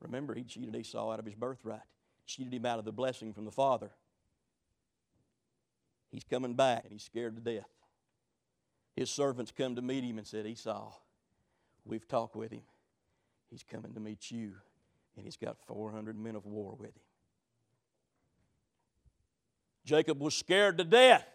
Remember, 0.02 0.36
he 0.36 0.44
cheated 0.44 0.76
Esau 0.76 1.10
out 1.10 1.20
of 1.20 1.26
his 1.26 1.36
birthright, 1.36 1.80
cheated 2.26 2.54
him 2.54 2.66
out 2.66 2.80
of 2.80 2.86
the 2.86 2.92
blessing 2.92 3.34
from 3.34 3.46
the 3.46 3.52
father. 3.52 3.92
He's 6.10 6.26
coming 6.26 6.54
back 6.54 6.84
and 6.84 6.92
he's 6.92 7.04
scared 7.04 7.38
to 7.38 7.42
death. 7.42 7.70
His 8.94 9.10
servants 9.10 9.54
come 9.58 9.76
to 9.76 9.82
meet 9.82 10.04
him 10.04 10.18
and 10.18 10.28
said, 10.28 10.46
Esau, 10.46 10.92
we've 11.86 12.08
talked 12.10 12.36
with 12.36 12.52
him. 12.52 12.64
He's 13.50 13.64
coming 13.64 13.94
to 13.94 14.02
meet 14.02 14.32
you 14.32 14.56
and 15.16 15.26
he's 15.26 15.38
got 15.38 15.58
400 15.68 16.18
men 16.18 16.36
of 16.36 16.46
war 16.46 16.76
with 16.78 16.90
him. 16.90 17.04
Jacob 19.86 20.22
was 20.22 20.36
scared 20.36 20.78
to 20.78 20.84
death, 20.84 21.28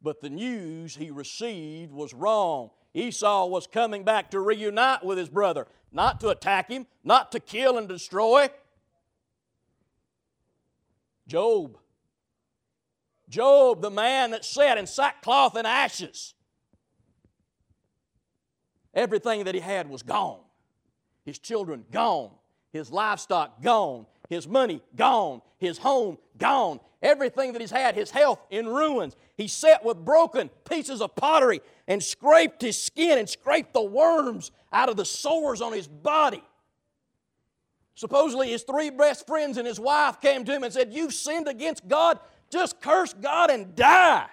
but 0.00 0.20
the 0.20 0.30
news 0.30 0.96
he 0.96 1.10
received 1.10 1.92
was 1.92 2.14
wrong. 2.14 2.70
Esau 2.94 3.46
was 3.46 3.66
coming 3.66 4.04
back 4.04 4.30
to 4.30 4.40
reunite 4.40 5.04
with 5.04 5.16
his 5.16 5.28
brother, 5.28 5.66
not 5.90 6.20
to 6.20 6.28
attack 6.28 6.70
him, 6.70 6.86
not 7.02 7.32
to 7.32 7.40
kill 7.40 7.78
and 7.78 7.88
destroy. 7.88 8.48
Job. 11.26 11.78
Job, 13.28 13.80
the 13.80 13.90
man 13.90 14.32
that 14.32 14.44
sat 14.44 14.76
in 14.76 14.86
sackcloth 14.86 15.56
and 15.56 15.66
ashes. 15.66 16.34
Everything 18.92 19.44
that 19.44 19.54
he 19.54 19.60
had 19.60 19.88
was 19.88 20.02
gone. 20.02 20.40
His 21.24 21.38
children 21.38 21.86
gone 21.90 22.32
his 22.72 22.90
livestock 22.90 23.62
gone, 23.62 24.06
his 24.28 24.48
money 24.48 24.82
gone, 24.96 25.42
his 25.58 25.78
home 25.78 26.18
gone, 26.38 26.80
everything 27.02 27.52
that 27.52 27.60
he's 27.60 27.70
had, 27.70 27.94
his 27.94 28.10
health 28.10 28.40
in 28.50 28.66
ruins. 28.66 29.14
He 29.36 29.46
sat 29.46 29.84
with 29.84 30.04
broken 30.04 30.48
pieces 30.68 31.02
of 31.02 31.14
pottery 31.14 31.60
and 31.86 32.02
scraped 32.02 32.62
his 32.62 32.82
skin 32.82 33.18
and 33.18 33.28
scraped 33.28 33.74
the 33.74 33.82
worms 33.82 34.50
out 34.72 34.88
of 34.88 34.96
the 34.96 35.04
sores 35.04 35.60
on 35.60 35.72
his 35.72 35.86
body. 35.86 36.42
Supposedly, 37.94 38.50
his 38.50 38.62
three 38.62 38.88
best 38.90 39.26
friends 39.26 39.58
and 39.58 39.66
his 39.66 39.78
wife 39.78 40.20
came 40.20 40.44
to 40.44 40.52
him 40.52 40.62
and 40.62 40.72
said, 40.72 40.94
You've 40.94 41.12
sinned 41.12 41.46
against 41.46 41.86
God, 41.86 42.18
just 42.50 42.80
curse 42.80 43.12
God 43.12 43.50
and 43.50 43.74
die. 43.74 44.26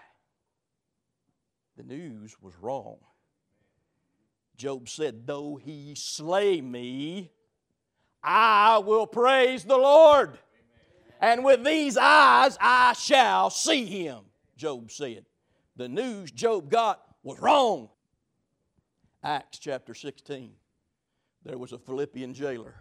The 1.76 1.84
news 1.84 2.38
was 2.42 2.54
wrong. 2.62 2.98
Job 4.56 4.88
said, 4.88 5.28
Though 5.28 5.58
he 5.58 5.94
slay 5.96 6.62
me, 6.62 7.32
I 8.24 8.80
will 8.80 9.08
praise 9.08 9.64
the 9.64 9.78
Lord. 9.78 10.38
And 11.22 11.44
with 11.44 11.64
these 11.64 11.98
eyes 11.98 12.58
I 12.60 12.94
shall 12.94 13.50
see 13.50 13.86
him, 13.86 14.20
Job 14.58 14.92
said. 14.92 15.26
The 15.76 15.90
news 15.90 16.32
Job 16.32 16.70
got 16.70 17.02
was 17.24 17.40
wrong. 17.40 17.90
Acts 19.24 19.60
chapter 19.60 19.94
16. 19.94 20.52
There 21.44 21.58
was 21.58 21.72
a 21.72 21.78
Philippian 21.78 22.34
jailer. 22.34 22.76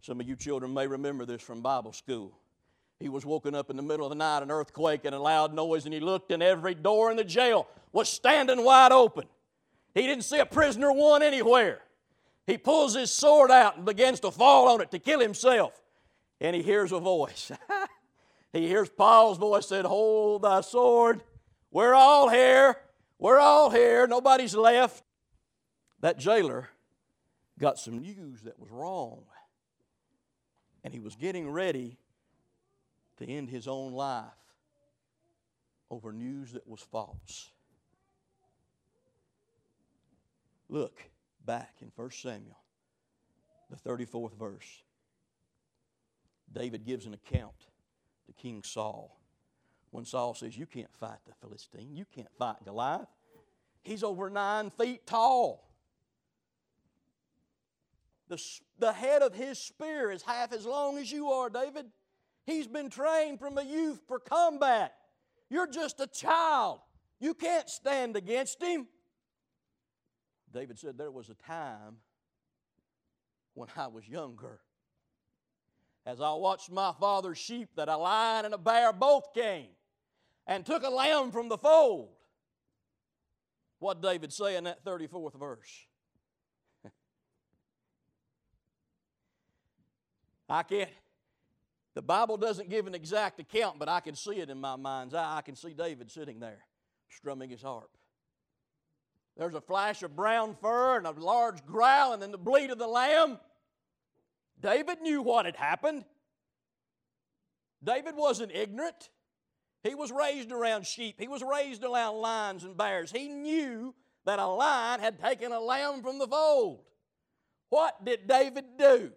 Some 0.00 0.20
of 0.20 0.28
you 0.28 0.34
children 0.34 0.74
may 0.74 0.86
remember 0.86 1.24
this 1.24 1.42
from 1.42 1.62
Bible 1.62 1.92
school. 1.92 2.36
He 2.98 3.08
was 3.08 3.26
woken 3.26 3.54
up 3.54 3.70
in 3.70 3.76
the 3.76 3.82
middle 3.82 4.06
of 4.06 4.10
the 4.10 4.16
night, 4.16 4.42
an 4.42 4.50
earthquake 4.50 5.04
and 5.04 5.14
a 5.14 5.18
loud 5.18 5.54
noise, 5.54 5.84
and 5.84 5.94
he 5.94 6.00
looked, 6.00 6.30
and 6.30 6.42
every 6.42 6.74
door 6.74 7.10
in 7.10 7.16
the 7.16 7.24
jail 7.24 7.66
was 7.92 8.08
standing 8.08 8.64
wide 8.64 8.92
open. 8.92 9.24
He 9.94 10.02
didn't 10.02 10.24
see 10.24 10.38
a 10.38 10.46
prisoner 10.46 10.92
one 10.92 11.22
anywhere. 11.22 11.82
He 12.46 12.58
pulls 12.58 12.94
his 12.94 13.12
sword 13.12 13.50
out 13.50 13.76
and 13.76 13.84
begins 13.84 14.20
to 14.20 14.30
fall 14.30 14.68
on 14.68 14.80
it 14.80 14.90
to 14.90 14.98
kill 14.98 15.20
himself. 15.20 15.80
And 16.40 16.56
he 16.56 16.62
hears 16.62 16.90
a 16.90 16.98
voice. 16.98 17.52
he 18.52 18.66
hears 18.66 18.88
Paul's 18.88 19.38
voice 19.38 19.68
said, 19.68 19.84
Hold 19.84 20.42
thy 20.42 20.60
sword. 20.60 21.22
We're 21.70 21.94
all 21.94 22.28
here. 22.28 22.76
We're 23.18 23.38
all 23.38 23.70
here. 23.70 24.06
Nobody's 24.06 24.56
left. 24.56 25.04
That 26.00 26.18
jailer 26.18 26.68
got 27.60 27.78
some 27.78 28.00
news 28.00 28.42
that 28.42 28.58
was 28.58 28.70
wrong. 28.70 29.22
And 30.82 30.92
he 30.92 30.98
was 30.98 31.14
getting 31.14 31.48
ready 31.48 31.96
to 33.18 33.26
end 33.26 33.48
his 33.50 33.68
own 33.68 33.92
life 33.92 34.24
over 35.90 36.12
news 36.12 36.52
that 36.52 36.66
was 36.66 36.80
false. 36.80 37.50
Look 40.68 41.11
back 41.44 41.76
in 41.80 41.90
1 41.94 42.10
Samuel, 42.10 42.58
the 43.70 43.76
34th 43.76 44.36
verse. 44.38 44.82
David 46.52 46.84
gives 46.84 47.06
an 47.06 47.14
account 47.14 47.66
to 48.26 48.32
King 48.32 48.62
Saul. 48.62 49.18
When 49.90 50.04
Saul 50.04 50.34
says, 50.34 50.56
You 50.56 50.66
can't 50.66 50.92
fight 50.94 51.18
the 51.26 51.34
Philistine, 51.40 51.94
you 51.94 52.04
can't 52.14 52.30
fight 52.38 52.56
Goliath. 52.64 53.08
He's 53.82 54.02
over 54.02 54.30
nine 54.30 54.70
feet 54.70 55.06
tall. 55.06 55.68
The, 58.28 58.42
the 58.78 58.92
head 58.92 59.22
of 59.22 59.34
his 59.34 59.58
spear 59.58 60.10
is 60.10 60.22
half 60.22 60.52
as 60.52 60.64
long 60.64 60.98
as 60.98 61.10
you 61.10 61.30
are, 61.30 61.50
David. 61.50 61.86
He's 62.46 62.66
been 62.66 62.90
trained 62.90 63.38
from 63.38 63.58
a 63.58 63.62
youth 63.62 64.00
for 64.08 64.18
combat. 64.18 64.94
You're 65.50 65.66
just 65.66 66.00
a 66.00 66.06
child. 66.06 66.80
You 67.20 67.34
can't 67.34 67.68
stand 67.68 68.16
against 68.16 68.62
him. 68.62 68.86
David 70.52 70.78
said, 70.78 70.98
There 70.98 71.10
was 71.10 71.28
a 71.30 71.34
time 71.34 71.96
when 73.54 73.68
I 73.76 73.86
was 73.88 74.08
younger. 74.08 74.60
As 76.04 76.20
I 76.20 76.32
watched 76.32 76.70
my 76.70 76.92
father's 76.98 77.38
sheep, 77.38 77.70
that 77.76 77.88
a 77.88 77.96
lion 77.96 78.44
and 78.44 78.52
a 78.54 78.58
bear 78.58 78.92
both 78.92 79.32
came 79.32 79.68
and 80.46 80.66
took 80.66 80.82
a 80.82 80.90
lamb 80.90 81.30
from 81.30 81.48
the 81.48 81.56
fold. 81.56 82.10
What 83.78 84.02
David 84.02 84.32
say 84.32 84.56
in 84.56 84.64
that 84.64 84.84
34th 84.84 85.38
verse? 85.38 85.86
I 90.48 90.64
can't, 90.64 90.90
the 91.94 92.02
Bible 92.02 92.36
doesn't 92.36 92.68
give 92.70 92.86
an 92.86 92.94
exact 92.94 93.38
account, 93.38 93.78
but 93.78 93.88
I 93.88 94.00
can 94.00 94.14
see 94.14 94.36
it 94.36 94.50
in 94.50 94.60
my 94.60 94.76
mind's 94.76 95.14
eye. 95.14 95.36
I 95.36 95.42
can 95.42 95.56
see 95.56 95.74
David 95.74 96.10
sitting 96.10 96.40
there 96.40 96.64
strumming 97.08 97.50
his 97.50 97.62
harp. 97.62 97.90
There's 99.36 99.54
a 99.54 99.60
flash 99.60 100.02
of 100.02 100.14
brown 100.14 100.56
fur 100.60 100.98
and 100.98 101.06
a 101.06 101.10
large 101.10 101.64
growl, 101.64 102.12
and 102.12 102.22
then 102.22 102.32
the 102.32 102.38
bleat 102.38 102.70
of 102.70 102.78
the 102.78 102.86
lamb. 102.86 103.38
David 104.60 105.00
knew 105.00 105.22
what 105.22 105.46
had 105.46 105.56
happened. 105.56 106.04
David 107.82 108.14
wasn't 108.14 108.52
ignorant. 108.52 109.08
He 109.82 109.94
was 109.94 110.12
raised 110.12 110.52
around 110.52 110.86
sheep, 110.86 111.16
he 111.18 111.28
was 111.28 111.42
raised 111.42 111.82
around 111.82 112.16
lions 112.16 112.62
and 112.62 112.76
bears. 112.76 113.10
He 113.10 113.28
knew 113.28 113.94
that 114.24 114.38
a 114.38 114.46
lion 114.46 115.00
had 115.00 115.18
taken 115.18 115.50
a 115.50 115.60
lamb 115.60 116.02
from 116.02 116.18
the 116.18 116.26
fold. 116.28 116.84
What 117.70 118.04
did 118.04 118.28
David 118.28 118.64
do? 118.78 119.12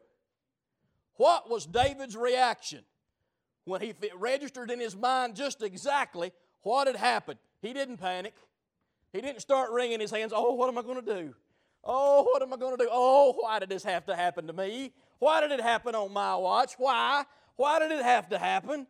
What 1.17 1.49
was 1.49 1.65
David's 1.65 2.15
reaction 2.15 2.83
when 3.65 3.81
he 3.81 3.93
registered 4.17 4.71
in 4.71 4.79
his 4.79 4.95
mind 4.95 5.35
just 5.35 5.61
exactly 5.61 6.31
what 6.61 6.87
had 6.87 6.95
happened? 6.95 7.39
He 7.61 7.73
didn't 7.73 7.97
panic. 7.97 8.33
He 9.15 9.21
didn't 9.21 9.39
start 9.39 9.71
wringing 9.71 10.01
his 10.01 10.11
hands. 10.11 10.33
Oh, 10.35 10.53
what 10.53 10.67
am 10.67 10.77
I 10.77 10.81
going 10.81 11.03
to 11.03 11.13
do? 11.21 11.33
Oh, 11.85 12.23
what 12.23 12.41
am 12.41 12.51
I 12.51 12.57
going 12.57 12.77
to 12.77 12.83
do? 12.83 12.89
Oh, 12.91 13.33
why 13.39 13.59
did 13.59 13.69
this 13.69 13.83
have 13.83 14.05
to 14.07 14.15
happen 14.15 14.47
to 14.47 14.53
me? 14.53 14.91
Why 15.19 15.39
did 15.39 15.51
it 15.51 15.61
happen 15.61 15.95
on 15.95 16.11
my 16.11 16.35
watch? 16.35 16.73
Why? 16.77 17.23
Why 17.55 17.79
did 17.79 17.91
it 17.91 18.03
have 18.03 18.27
to 18.29 18.37
happen? 18.37 18.87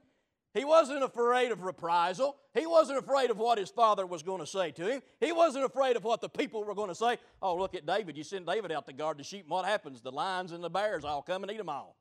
He 0.55 0.65
wasn't 0.65 1.03
afraid 1.03 1.51
of 1.51 1.61
reprisal. 1.61 2.37
He 2.55 2.65
wasn't 2.65 2.97
afraid 2.97 3.29
of 3.29 3.37
what 3.37 3.59
his 3.59 3.69
father 3.69 4.07
was 4.07 4.23
going 4.23 4.39
to 4.39 4.47
say 4.47 4.71
to 4.71 4.87
him. 4.87 5.01
He 5.19 5.31
wasn't 5.31 5.65
afraid 5.65 5.95
of 5.95 6.03
what 6.03 6.21
the 6.21 6.29
people 6.29 6.63
were 6.63 6.73
going 6.73 6.89
to 6.89 6.95
say. 6.95 7.17
Oh, 7.41 7.55
look 7.55 7.75
at 7.75 7.85
David. 7.85 8.17
You 8.17 8.23
send 8.23 8.47
David 8.47 8.71
out 8.71 8.87
to 8.87 8.93
guard 8.93 9.19
the 9.19 9.23
sheep, 9.23 9.41
and 9.41 9.51
what 9.51 9.65
happens? 9.65 10.01
The 10.01 10.11
lions 10.11 10.53
and 10.53 10.63
the 10.63 10.69
bears 10.69 11.03
all 11.03 11.21
come 11.21 11.43
and 11.43 11.51
eat 11.51 11.57
them 11.57 11.69
all. 11.69 11.97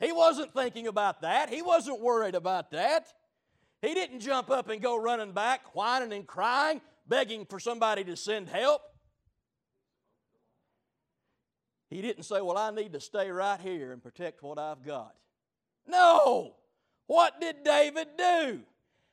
He 0.00 0.12
wasn't 0.12 0.52
thinking 0.52 0.86
about 0.86 1.22
that. 1.22 1.48
He 1.48 1.62
wasn't 1.62 2.00
worried 2.00 2.34
about 2.34 2.72
that. 2.72 3.06
He 3.80 3.94
didn't 3.94 4.20
jump 4.20 4.50
up 4.50 4.68
and 4.68 4.82
go 4.82 5.00
running 5.00 5.32
back, 5.32 5.74
whining 5.74 6.12
and 6.12 6.26
crying, 6.26 6.80
begging 7.08 7.44
for 7.46 7.58
somebody 7.58 8.04
to 8.04 8.16
send 8.16 8.48
help. 8.48 8.82
He 11.90 12.02
didn't 12.02 12.24
say, 12.24 12.40
Well, 12.40 12.58
I 12.58 12.70
need 12.70 12.92
to 12.92 13.00
stay 13.00 13.30
right 13.30 13.60
here 13.60 13.92
and 13.92 14.02
protect 14.02 14.42
what 14.42 14.58
I've 14.58 14.84
got. 14.84 15.14
No! 15.86 16.54
What 17.06 17.40
did 17.40 17.64
David 17.64 18.08
do? 18.16 18.60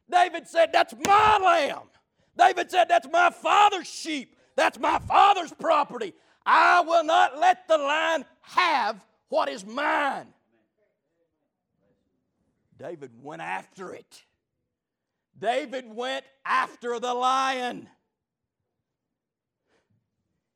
David 0.10 0.48
said, 0.48 0.72
That's 0.74 0.94
my 1.06 1.38
lamb. 1.38 1.88
David 2.38 2.70
said, 2.70 2.90
That's 2.90 3.08
my 3.12 3.30
father's 3.30 3.88
sheep. 3.88 4.36
That's 4.56 4.78
my 4.78 5.00
father's 5.00 5.54
property. 5.54 6.14
I 6.46 6.82
will 6.82 7.04
not 7.04 7.40
let 7.40 7.68
the 7.68 7.78
lion 7.78 8.26
have 8.42 9.04
what 9.30 9.50
is 9.50 9.66
mine. 9.66 10.28
David 12.78 13.12
went 13.22 13.42
after 13.42 13.94
it. 13.94 14.24
David 15.38 15.86
went 15.88 16.26
after 16.46 17.00
the 17.00 17.14
lion. 17.14 17.90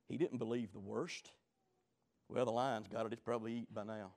He 0.08 0.18
didn't 0.18 0.38
believe 0.38 0.72
the 0.72 0.80
worst. 0.80 1.32
Well, 2.30 2.46
the 2.46 2.52
lion's 2.52 2.88
got 2.88 3.06
it. 3.06 3.14
It's 3.14 3.22
probably 3.22 3.54
eaten 3.54 3.74
by 3.74 3.84
now. 3.84 4.12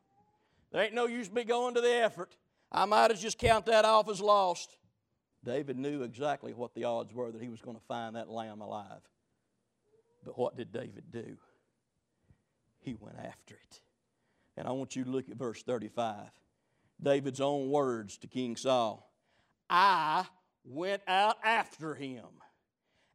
There 0.71 0.83
ain't 0.83 0.95
no 0.95 1.07
use 1.07 1.31
me 1.31 1.45
going 1.45 1.75
to 1.75 1.81
the 1.81 1.95
effort. 1.95 2.37
I 2.71 2.85
might 2.87 3.11
as 3.11 3.21
just 3.21 3.38
count 3.38 3.66
that 3.66 3.85
off 3.85 4.09
as 4.09 4.21
lost. 4.21 4.76
David 5.45 5.78
knew 5.78 6.02
exactly 6.02 6.54
what 6.54 6.75
the 6.75 6.85
odds 6.85 7.12
were 7.12 7.31
that 7.31 7.42
he 7.42 7.49
was 7.49 7.61
going 7.61 7.76
to 7.76 7.83
find 7.83 8.16
that 8.16 8.31
lamb 8.31 8.61
alive. 8.61 9.02
But 10.25 10.38
what 10.38 10.57
did 10.57 10.73
David 10.73 11.04
do? 11.11 11.37
He 12.81 12.95
went 12.95 13.19
after 13.19 13.54
it. 13.54 13.81
And 14.57 14.69
I 14.69 14.73
want 14.73 14.95
you 14.95 15.04
to 15.04 15.11
look 15.11 15.28
at 15.28 15.37
verse 15.37 15.62
35. 15.62 16.28
David's 17.02 17.40
own 17.40 17.71
words 17.71 18.16
to 18.19 18.26
King 18.28 18.57
Saul 18.57 19.09
I 19.69 20.26
went 20.64 21.02
out 21.07 21.37
after 21.42 21.95
him 21.95 22.25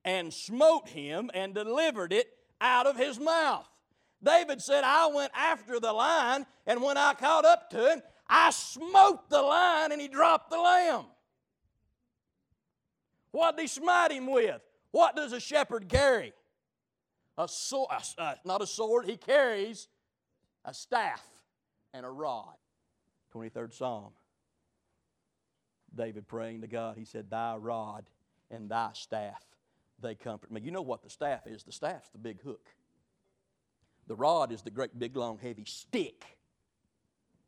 and 0.04 0.34
smote 0.34 0.90
him 0.90 1.30
and 1.34 1.54
delivered 1.54 2.14
it 2.14 2.28
out 2.62 2.88
of 2.88 2.98
his 2.98 3.20
mouth. 3.20 3.68
David 4.24 4.62
said, 4.62 4.84
I 4.84 5.08
went 5.08 5.32
after 5.36 5.80
the 5.80 5.94
lion, 5.94 6.46
and 6.66 6.82
when 6.82 6.98
I 6.98 7.14
caught 7.14 7.46
up 7.46 7.70
to 7.72 7.92
him, 7.92 8.02
I 8.28 8.50
smote 8.52 9.30
the 9.30 9.42
lion 9.42 9.92
and 9.92 10.02
he 10.02 10.08
dropped 10.08 10.50
the 10.50 10.60
lamb. 10.60 11.06
What 13.32 13.56
did 13.56 13.64
he 13.64 13.68
smite 13.68 14.12
him 14.12 14.28
with? 14.28 14.62
What 14.92 15.16
does 15.16 15.34
a 15.34 15.40
shepherd 15.40 15.88
carry? 15.88 16.34
A 17.38 17.48
sword, 17.48 17.90
uh, 18.18 18.34
not 18.44 18.62
a 18.62 18.68
sword, 18.68 19.06
he 19.06 19.16
carries 19.16 19.88
a 20.66 20.74
staff 20.74 21.24
and 21.94 22.06
a 22.06 22.10
rod. 22.10 22.56
23rd 23.34 23.74
Psalm. 23.74 24.12
David 25.96 26.28
praying 26.28 26.62
to 26.62 26.68
God, 26.68 26.98
he 26.98 27.06
said, 27.06 27.30
Thy 27.30 27.56
rod 27.56 28.06
and 28.52 28.70
thy 28.70 28.92
staff, 28.94 29.44
they 30.02 30.16
comfort 30.16 30.52
me. 30.52 30.62
You 30.62 30.72
know 30.72 30.82
what 30.82 31.04
the 31.04 31.10
staff 31.10 31.48
is? 31.48 31.64
The 31.64 31.72
staff's 31.72 32.10
the 32.10 32.18
big 32.18 32.42
hook. 32.42 32.70
The 34.08 34.16
rod 34.16 34.52
is 34.52 34.62
the 34.62 34.72
great 34.72 34.98
big 34.98 35.16
long 35.16 35.38
heavy 35.38 35.66
stick 35.66 36.38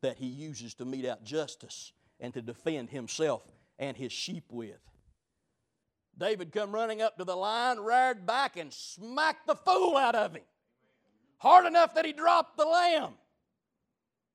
that 0.01 0.17
he 0.17 0.27
uses 0.27 0.73
to 0.75 0.85
mete 0.85 1.05
out 1.05 1.23
justice 1.23 1.93
and 2.19 2.33
to 2.33 2.41
defend 2.41 2.89
himself 2.89 3.43
and 3.77 3.95
his 3.95 4.11
sheep 4.11 4.45
with. 4.49 4.79
David 6.17 6.51
come 6.51 6.73
running 6.73 7.01
up 7.01 7.17
to 7.17 7.23
the 7.23 7.35
lion, 7.35 7.79
reared 7.79 8.25
back, 8.25 8.57
and 8.57 8.73
smacked 8.73 9.47
the 9.47 9.55
fool 9.55 9.95
out 9.95 10.15
of 10.15 10.35
him. 10.35 10.43
Hard 11.37 11.65
enough 11.65 11.95
that 11.95 12.05
he 12.05 12.11
dropped 12.11 12.57
the 12.57 12.65
lamb. 12.65 13.13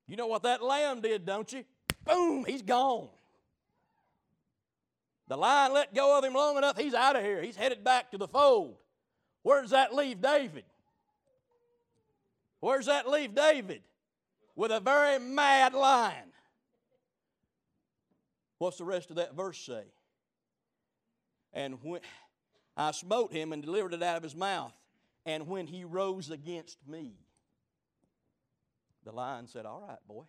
You 0.07 0.15
know 0.15 0.25
what 0.25 0.43
that 0.43 0.63
lamb 0.63 1.01
did, 1.01 1.25
don't 1.25 1.51
you? 1.53 1.63
Boom, 2.03 2.45
he's 2.45 2.63
gone. 2.63 3.09
The 5.27 5.37
lion 5.37 5.73
let 5.73 5.93
go 5.93 6.17
of 6.17 6.23
him 6.23 6.33
long 6.33 6.57
enough, 6.57 6.77
he's 6.77 6.93
out 6.93 7.15
of 7.15 7.23
here. 7.23 7.41
He's 7.41 7.55
headed 7.55 7.83
back 7.83 8.11
to 8.11 8.17
the 8.17 8.27
fold. 8.27 8.77
Where 9.41 9.61
does 9.61 9.71
that 9.71 9.93
leave 9.93 10.21
David? 10.21 10.65
Where 12.59 12.77
does 12.77 12.87
that 12.87 13.09
leave 13.09 13.33
David? 13.33 13.81
With 14.55 14.71
a 14.71 14.79
very 14.79 15.19
mad 15.19 15.73
lion. 15.73 16.31
What's 18.57 18.77
the 18.77 18.85
rest 18.85 19.09
of 19.09 19.17
that 19.17 19.35
verse 19.35 19.57
say? 19.57 19.83
And 21.53 21.77
when 21.83 22.01
I 22.77 22.91
smote 22.91 23.31
him 23.31 23.51
and 23.53 23.63
delivered 23.63 23.93
it 23.93 24.03
out 24.03 24.17
of 24.17 24.23
his 24.23 24.35
mouth, 24.35 24.73
and 25.25 25.47
when 25.47 25.67
he 25.67 25.83
rose 25.83 26.29
against 26.29 26.77
me, 26.87 27.13
the 29.03 29.11
lion 29.11 29.47
said, 29.47 29.65
All 29.65 29.83
right, 29.87 29.99
boy. 30.07 30.23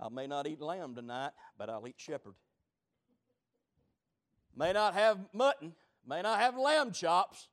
I 0.00 0.08
may 0.08 0.26
not 0.26 0.46
eat 0.46 0.60
lamb 0.60 0.94
tonight, 0.94 1.30
but 1.56 1.70
I'll 1.70 1.86
eat 1.86 1.94
shepherd. 1.96 2.34
May 4.56 4.72
not 4.72 4.94
have 4.94 5.18
mutton, 5.32 5.74
may 6.06 6.22
not 6.22 6.40
have 6.40 6.56
lamb 6.56 6.92
chops, 6.92 7.48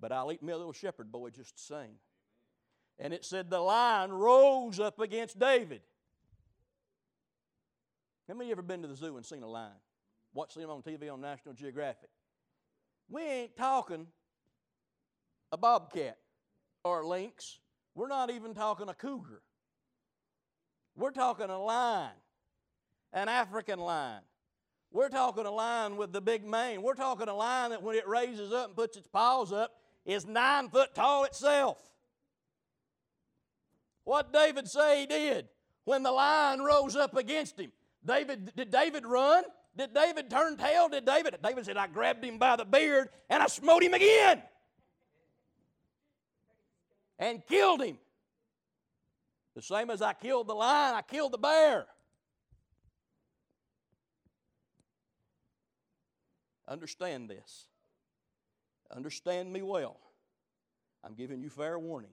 but 0.00 0.12
I'll 0.12 0.30
eat 0.32 0.42
me 0.42 0.52
a 0.52 0.56
little 0.56 0.72
shepherd 0.72 1.10
boy 1.10 1.30
just 1.30 1.56
the 1.56 1.74
same. 1.74 1.96
And 2.98 3.14
it 3.14 3.24
said 3.24 3.48
the 3.48 3.60
lion 3.60 4.12
rose 4.12 4.78
up 4.78 5.00
against 5.00 5.38
David. 5.38 5.80
How 8.28 8.34
many 8.34 8.44
of 8.44 8.48
you 8.48 8.52
ever 8.52 8.62
been 8.62 8.82
to 8.82 8.88
the 8.88 8.94
zoo 8.94 9.16
and 9.16 9.24
seen 9.24 9.42
a 9.42 9.48
lion? 9.48 9.72
Watched 10.34 10.56
them 10.56 10.70
on 10.70 10.82
TV 10.82 11.12
on 11.12 11.20
National 11.20 11.54
Geographic. 11.54 12.10
We 13.08 13.22
ain't 13.22 13.56
talking 13.56 14.06
a 15.50 15.56
bobcat 15.56 16.18
or 16.84 17.00
a 17.00 17.08
lynx. 17.08 17.58
We're 17.94 18.08
not 18.08 18.30
even 18.30 18.54
talking 18.54 18.88
a 18.88 18.94
cougar. 18.94 19.42
We're 20.94 21.10
talking 21.10 21.50
a 21.50 21.58
lion, 21.58 22.12
an 23.12 23.28
African 23.28 23.80
lion. 23.80 24.22
We're 24.92 25.08
talking 25.08 25.46
a 25.46 25.50
lion 25.50 25.96
with 25.96 26.12
the 26.12 26.20
big 26.20 26.44
mane. 26.44 26.82
We're 26.82 26.94
talking 26.94 27.28
a 27.28 27.34
lion 27.34 27.70
that 27.70 27.82
when 27.82 27.96
it 27.96 28.08
raises 28.08 28.52
up 28.52 28.68
and 28.68 28.76
puts 28.76 28.96
its 28.96 29.06
paws 29.06 29.52
up 29.52 29.72
is 30.04 30.26
nine 30.26 30.68
foot 30.68 30.94
tall 30.94 31.24
itself. 31.24 31.78
What 34.04 34.32
David 34.32 34.66
say 34.66 35.00
he 35.00 35.06
did 35.06 35.48
when 35.84 36.02
the 36.02 36.10
lion 36.10 36.60
rose 36.60 36.96
up 36.96 37.16
against 37.16 37.60
him? 37.60 37.70
David 38.04 38.52
did 38.56 38.70
David 38.70 39.06
run? 39.06 39.44
Did 39.76 39.94
David 39.94 40.28
turn 40.28 40.56
tail? 40.56 40.88
Did 40.88 41.04
David? 41.04 41.36
David 41.42 41.64
said, 41.64 41.76
I 41.76 41.86
grabbed 41.86 42.24
him 42.24 42.38
by 42.38 42.56
the 42.56 42.64
beard 42.64 43.10
and 43.28 43.40
I 43.40 43.46
smote 43.46 43.84
him 43.84 43.94
again 43.94 44.42
and 47.20 47.46
killed 47.46 47.82
him. 47.82 47.98
The 49.54 49.62
same 49.62 49.90
as 49.90 50.02
I 50.02 50.14
killed 50.14 50.48
the 50.48 50.54
lion, 50.54 50.96
I 50.96 51.02
killed 51.02 51.32
the 51.32 51.38
bear. 51.38 51.86
Understand 56.70 57.28
this. 57.28 57.66
Understand 58.94 59.52
me 59.52 59.60
well. 59.60 59.98
I'm 61.02 61.14
giving 61.14 61.42
you 61.42 61.50
fair 61.50 61.78
warning. 61.78 62.12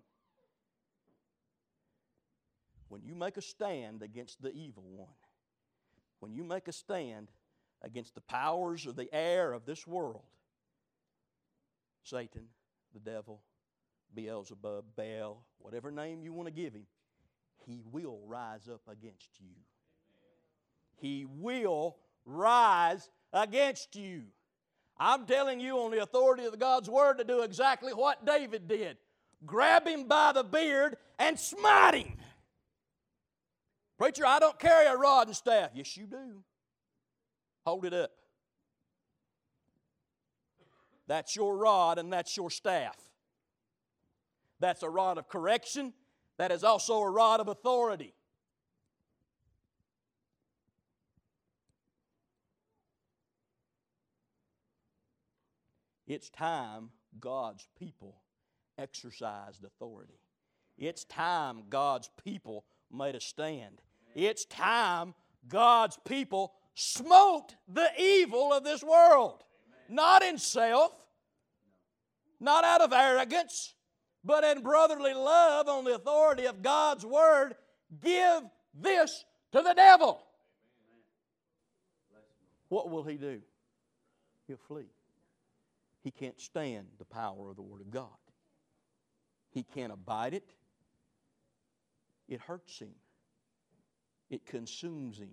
When 2.89 3.03
you 3.03 3.13
make 3.13 3.37
a 3.37 3.41
stand 3.41 4.01
against 4.01 4.41
the 4.41 4.51
evil 4.51 4.83
one, 4.87 5.09
when 6.19 6.33
you 6.33 6.43
make 6.43 6.67
a 6.67 6.71
stand 6.71 7.29
against 7.83 8.15
the 8.15 8.21
powers 8.21 8.87
of 8.87 8.95
the 8.95 9.13
air 9.13 9.53
of 9.53 9.65
this 9.65 9.85
world, 9.85 10.23
Satan, 12.03 12.47
the 12.93 12.99
devil, 12.99 13.41
Beelzebub, 14.15 14.85
Baal, 14.95 15.43
whatever 15.59 15.91
name 15.91 16.23
you 16.23 16.33
want 16.33 16.47
to 16.47 16.53
give 16.53 16.73
him, 16.73 16.87
he 17.65 17.81
will 17.91 18.21
rise 18.25 18.67
up 18.71 18.81
against 18.89 19.29
you. 19.39 19.53
He 20.95 21.25
will 21.25 21.97
rise 22.25 23.09
against 23.33 23.95
you. 23.95 24.23
I'm 24.99 25.25
telling 25.25 25.59
you 25.59 25.77
on 25.79 25.91
the 25.91 26.01
authority 26.01 26.45
of 26.45 26.57
God's 26.57 26.89
Word 26.89 27.17
to 27.19 27.23
do 27.23 27.41
exactly 27.41 27.93
what 27.93 28.25
David 28.25 28.67
did 28.67 28.97
grab 29.45 29.87
him 29.87 30.07
by 30.07 30.31
the 30.31 30.43
beard 30.43 30.97
and 31.19 31.39
smite 31.39 31.95
him. 31.95 32.13
Preacher, 33.97 34.25
I 34.25 34.39
don't 34.39 34.57
carry 34.59 34.85
a 34.85 34.95
rod 34.95 35.27
and 35.27 35.35
staff. 35.35 35.71
Yes, 35.73 35.97
you 35.97 36.05
do. 36.05 36.43
Hold 37.65 37.85
it 37.85 37.93
up. 37.93 38.11
That's 41.07 41.35
your 41.35 41.57
rod 41.57 41.97
and 41.97 42.11
that's 42.11 42.35
your 42.35 42.49
staff. 42.49 42.95
That's 44.59 44.83
a 44.83 44.89
rod 44.89 45.17
of 45.17 45.27
correction. 45.27 45.93
That 46.37 46.51
is 46.51 46.63
also 46.63 46.99
a 46.99 47.09
rod 47.09 47.39
of 47.39 47.47
authority. 47.47 48.13
It's 56.07 56.29
time 56.29 56.89
God's 57.19 57.67
people 57.77 58.21
exercised 58.77 59.63
authority. 59.65 60.19
It's 60.77 61.03
time 61.03 61.63
God's 61.69 62.09
people 62.23 62.65
made 62.91 63.15
a 63.15 63.19
stand. 63.19 63.81
It's 64.15 64.45
time 64.45 65.13
God's 65.47 65.97
people 66.07 66.53
smote 66.75 67.55
the 67.67 67.89
evil 67.99 68.53
of 68.53 68.63
this 68.63 68.83
world. 68.83 69.43
Not 69.89 70.23
in 70.23 70.37
self, 70.37 70.93
not 72.39 72.63
out 72.63 72.81
of 72.81 72.93
arrogance, 72.93 73.73
but 74.23 74.43
in 74.43 74.61
brotherly 74.61 75.13
love 75.13 75.67
on 75.67 75.85
the 75.85 75.95
authority 75.95 76.45
of 76.45 76.61
God's 76.61 77.05
word, 77.05 77.55
give 78.01 78.43
this 78.73 79.25
to 79.53 79.61
the 79.61 79.73
devil. 79.73 80.21
What 82.69 82.89
will 82.89 83.03
he 83.03 83.15
do? 83.15 83.41
He'll 84.47 84.57
flee. 84.67 84.87
He 86.07 86.11
can't 86.11 86.39
stand 86.39 86.87
the 86.99 87.03
power 87.03 87.49
of 87.49 87.57
the 87.57 87.61
Word 87.61 87.81
of 87.81 87.91
God. 87.91 88.07
He 89.49 89.61
can't 89.61 89.91
abide 89.91 90.33
it. 90.33 90.53
It 92.29 92.39
hurts 92.39 92.79
him, 92.79 92.95
it 94.29 94.45
consumes 94.45 95.17
him. 95.17 95.31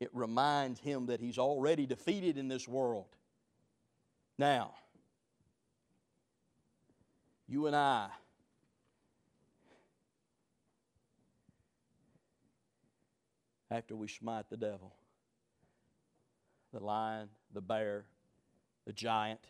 It 0.00 0.10
reminds 0.12 0.80
him 0.80 1.06
that 1.06 1.18
he's 1.18 1.38
already 1.38 1.86
defeated 1.86 2.36
in 2.36 2.48
this 2.48 2.68
world. 2.68 3.06
Now, 4.36 4.74
you 7.48 7.68
and 7.68 7.74
I 7.74 8.10
after 13.70 13.96
we 13.96 14.08
smite 14.08 14.50
the 14.50 14.58
devil, 14.58 14.92
the 16.74 16.84
lion, 16.84 17.30
the 17.54 17.62
bear, 17.62 18.04
the 18.86 18.92
giant. 18.92 19.40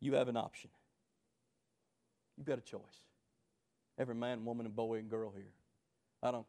You 0.00 0.14
have 0.14 0.28
an 0.28 0.36
option. 0.36 0.70
You've 2.36 2.46
got 2.46 2.58
a 2.58 2.62
choice. 2.62 2.80
Every 3.98 4.14
man, 4.14 4.44
woman, 4.44 4.66
and 4.66 4.76
boy 4.76 4.98
and 4.98 5.08
girl 5.08 5.32
here. 5.34 5.52
I 6.22 6.30
don't, 6.30 6.46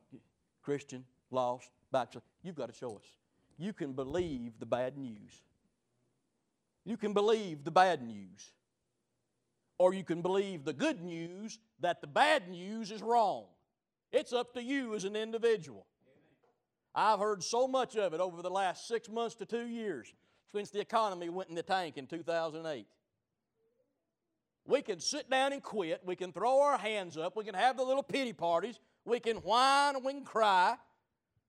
Christian, 0.61 1.05
lost, 1.31 1.69
backslid. 1.91 2.23
You've 2.43 2.55
got 2.55 2.69
a 2.69 2.73
choice. 2.73 3.17
You 3.57 3.73
can 3.73 3.93
believe 3.93 4.53
the 4.59 4.65
bad 4.65 4.97
news. 4.97 5.41
You 6.83 6.97
can 6.97 7.13
believe 7.13 7.63
the 7.63 7.71
bad 7.71 8.01
news. 8.01 8.51
Or 9.77 9.93
you 9.93 10.03
can 10.03 10.21
believe 10.21 10.65
the 10.65 10.73
good 10.73 11.01
news 11.01 11.59
that 11.79 12.01
the 12.01 12.07
bad 12.07 12.49
news 12.49 12.91
is 12.91 13.01
wrong. 13.01 13.45
It's 14.11 14.33
up 14.33 14.53
to 14.53 14.63
you 14.63 14.95
as 14.95 15.03
an 15.03 15.15
individual. 15.15 15.85
I've 16.99 17.19
heard 17.19 17.43
so 17.43 17.67
much 17.67 17.95
of 17.95 18.15
it 18.15 18.19
over 18.19 18.41
the 18.41 18.49
last 18.49 18.87
six 18.87 19.07
months 19.07 19.35
to 19.35 19.45
two 19.45 19.67
years 19.67 20.11
since 20.51 20.71
the 20.71 20.79
economy 20.79 21.29
went 21.29 21.47
in 21.47 21.53
the 21.53 21.61
tank 21.61 21.95
in 21.95 22.07
2008. 22.07 22.87
We 24.65 24.81
can 24.81 24.99
sit 24.99 25.29
down 25.29 25.53
and 25.53 25.61
quit. 25.61 26.01
We 26.03 26.15
can 26.15 26.33
throw 26.33 26.59
our 26.59 26.79
hands 26.79 27.15
up. 27.15 27.37
We 27.37 27.43
can 27.43 27.53
have 27.53 27.77
the 27.77 27.83
little 27.83 28.01
pity 28.01 28.33
parties. 28.33 28.79
We 29.05 29.19
can 29.19 29.37
whine 29.37 29.95
and 29.95 30.03
we 30.03 30.13
can 30.13 30.23
cry. 30.23 30.75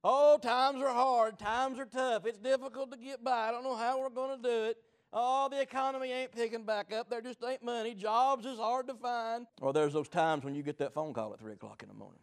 Oh, 0.05 0.37
times 0.37 0.83
are 0.83 0.93
hard. 0.93 1.39
Times 1.39 1.79
are 1.79 1.87
tough. 1.87 2.27
It's 2.27 2.39
difficult 2.39 2.93
to 2.93 2.99
get 2.99 3.25
by. 3.25 3.49
I 3.49 3.51
don't 3.51 3.65
know 3.65 3.75
how 3.75 3.99
we're 3.99 4.11
going 4.11 4.37
to 4.37 4.43
do 4.43 4.65
it. 4.65 4.77
Oh, 5.15 5.49
the 5.51 5.63
economy 5.63 6.13
ain't 6.13 6.33
picking 6.33 6.65
back 6.65 6.93
up. 6.93 7.09
There 7.09 7.23
just 7.23 7.43
ain't 7.43 7.65
money. 7.65 7.95
Jobs 7.95 8.45
is 8.45 8.59
hard 8.59 8.87
to 8.89 8.95
find. 8.95 9.47
Or 9.63 9.73
there's 9.73 9.95
those 9.95 10.11
times 10.11 10.45
when 10.45 10.55
you 10.55 10.63
get 10.63 10.77
that 10.79 10.93
phone 10.93 11.15
call 11.15 11.33
at 11.33 11.41
3 11.41 11.55
o'clock 11.55 11.83
in 11.83 11.89
the 11.89 11.95
morning. 11.95 12.21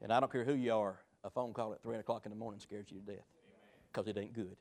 And 0.00 0.10
I 0.10 0.20
don't 0.20 0.32
care 0.32 0.44
who 0.44 0.54
you 0.54 0.72
are, 0.74 0.98
a 1.26 1.30
phone 1.30 1.52
call 1.52 1.72
at 1.72 1.82
3 1.82 1.96
o'clock 1.96 2.24
in 2.24 2.30
the 2.30 2.36
morning 2.36 2.60
scares 2.60 2.86
you 2.88 3.00
to 3.00 3.04
death 3.04 3.24
because 3.92 4.06
it 4.06 4.16
ain't 4.16 4.32
good. 4.32 4.56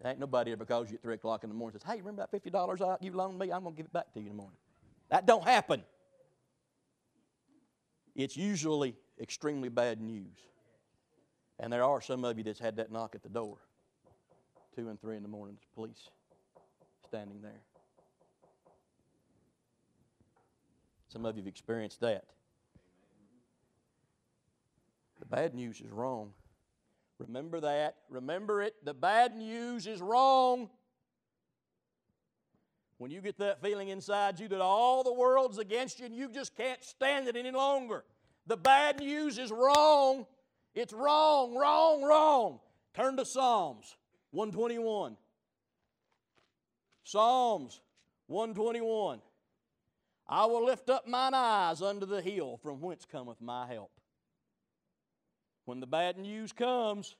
There 0.00 0.10
ain't 0.10 0.20
nobody 0.20 0.52
ever 0.52 0.64
calls 0.64 0.90
you 0.90 0.96
at 0.96 1.02
3 1.02 1.14
o'clock 1.14 1.44
in 1.44 1.50
the 1.50 1.54
morning 1.54 1.74
and 1.74 1.82
says, 1.82 1.90
Hey, 1.90 2.00
remember 2.00 2.26
that 2.30 2.52
$50 2.52 2.98
you 3.00 3.12
loaned 3.12 3.38
me? 3.38 3.50
I'm 3.50 3.62
going 3.62 3.74
to 3.74 3.76
give 3.76 3.86
it 3.86 3.92
back 3.92 4.12
to 4.14 4.20
you 4.20 4.26
in 4.26 4.32
the 4.32 4.36
morning. 4.36 4.56
That 5.10 5.26
don't 5.26 5.44
happen. 5.44 5.82
It's 8.14 8.36
usually 8.36 8.96
extremely 9.20 9.68
bad 9.68 10.00
news. 10.00 10.36
And 11.58 11.72
there 11.72 11.84
are 11.84 12.00
some 12.00 12.24
of 12.24 12.38
you 12.38 12.44
that's 12.44 12.58
had 12.58 12.76
that 12.76 12.92
knock 12.92 13.14
at 13.14 13.22
the 13.22 13.28
door. 13.28 13.58
Two 14.76 14.88
and 14.88 15.00
three 15.00 15.16
in 15.16 15.22
the 15.22 15.28
morning, 15.28 15.56
the 15.60 15.74
police 15.74 16.08
standing 17.06 17.40
there. 17.42 17.60
Some 21.08 21.24
of 21.24 21.36
you 21.36 21.42
have 21.42 21.48
experienced 21.48 22.00
that. 22.00 22.24
The 25.20 25.26
bad 25.26 25.54
news 25.54 25.80
is 25.80 25.90
wrong. 25.90 26.32
Remember 27.18 27.60
that. 27.60 27.96
Remember 28.08 28.62
it. 28.62 28.74
The 28.84 28.94
bad 28.94 29.36
news 29.36 29.86
is 29.86 30.00
wrong. 30.00 30.70
When 32.98 33.10
you 33.10 33.20
get 33.20 33.38
that 33.38 33.62
feeling 33.62 33.88
inside 33.88 34.40
you 34.40 34.48
that 34.48 34.60
all 34.60 35.04
the 35.04 35.12
world's 35.12 35.58
against 35.58 36.00
you 36.00 36.06
and 36.06 36.14
you 36.14 36.30
just 36.30 36.56
can't 36.56 36.82
stand 36.82 37.28
it 37.28 37.36
any 37.36 37.50
longer. 37.50 38.04
The 38.46 38.56
bad 38.56 39.00
news 39.00 39.38
is 39.38 39.50
wrong. 39.50 40.26
It's 40.74 40.92
wrong, 40.92 41.54
wrong, 41.54 42.02
wrong. 42.02 42.60
Turn 42.94 43.16
to 43.16 43.24
Psalms 43.24 43.96
121. 44.32 45.16
Psalms 47.04 47.80
121. 48.26 49.20
I 50.28 50.46
will 50.46 50.64
lift 50.64 50.88
up 50.88 51.06
mine 51.06 51.34
eyes 51.34 51.82
unto 51.82 52.06
the 52.06 52.22
hill 52.22 52.58
from 52.62 52.80
whence 52.80 53.04
cometh 53.04 53.40
my 53.40 53.66
help. 53.66 53.90
When 55.70 55.78
the 55.78 55.86
bad 55.86 56.18
news 56.18 56.50
comes, 56.50 57.14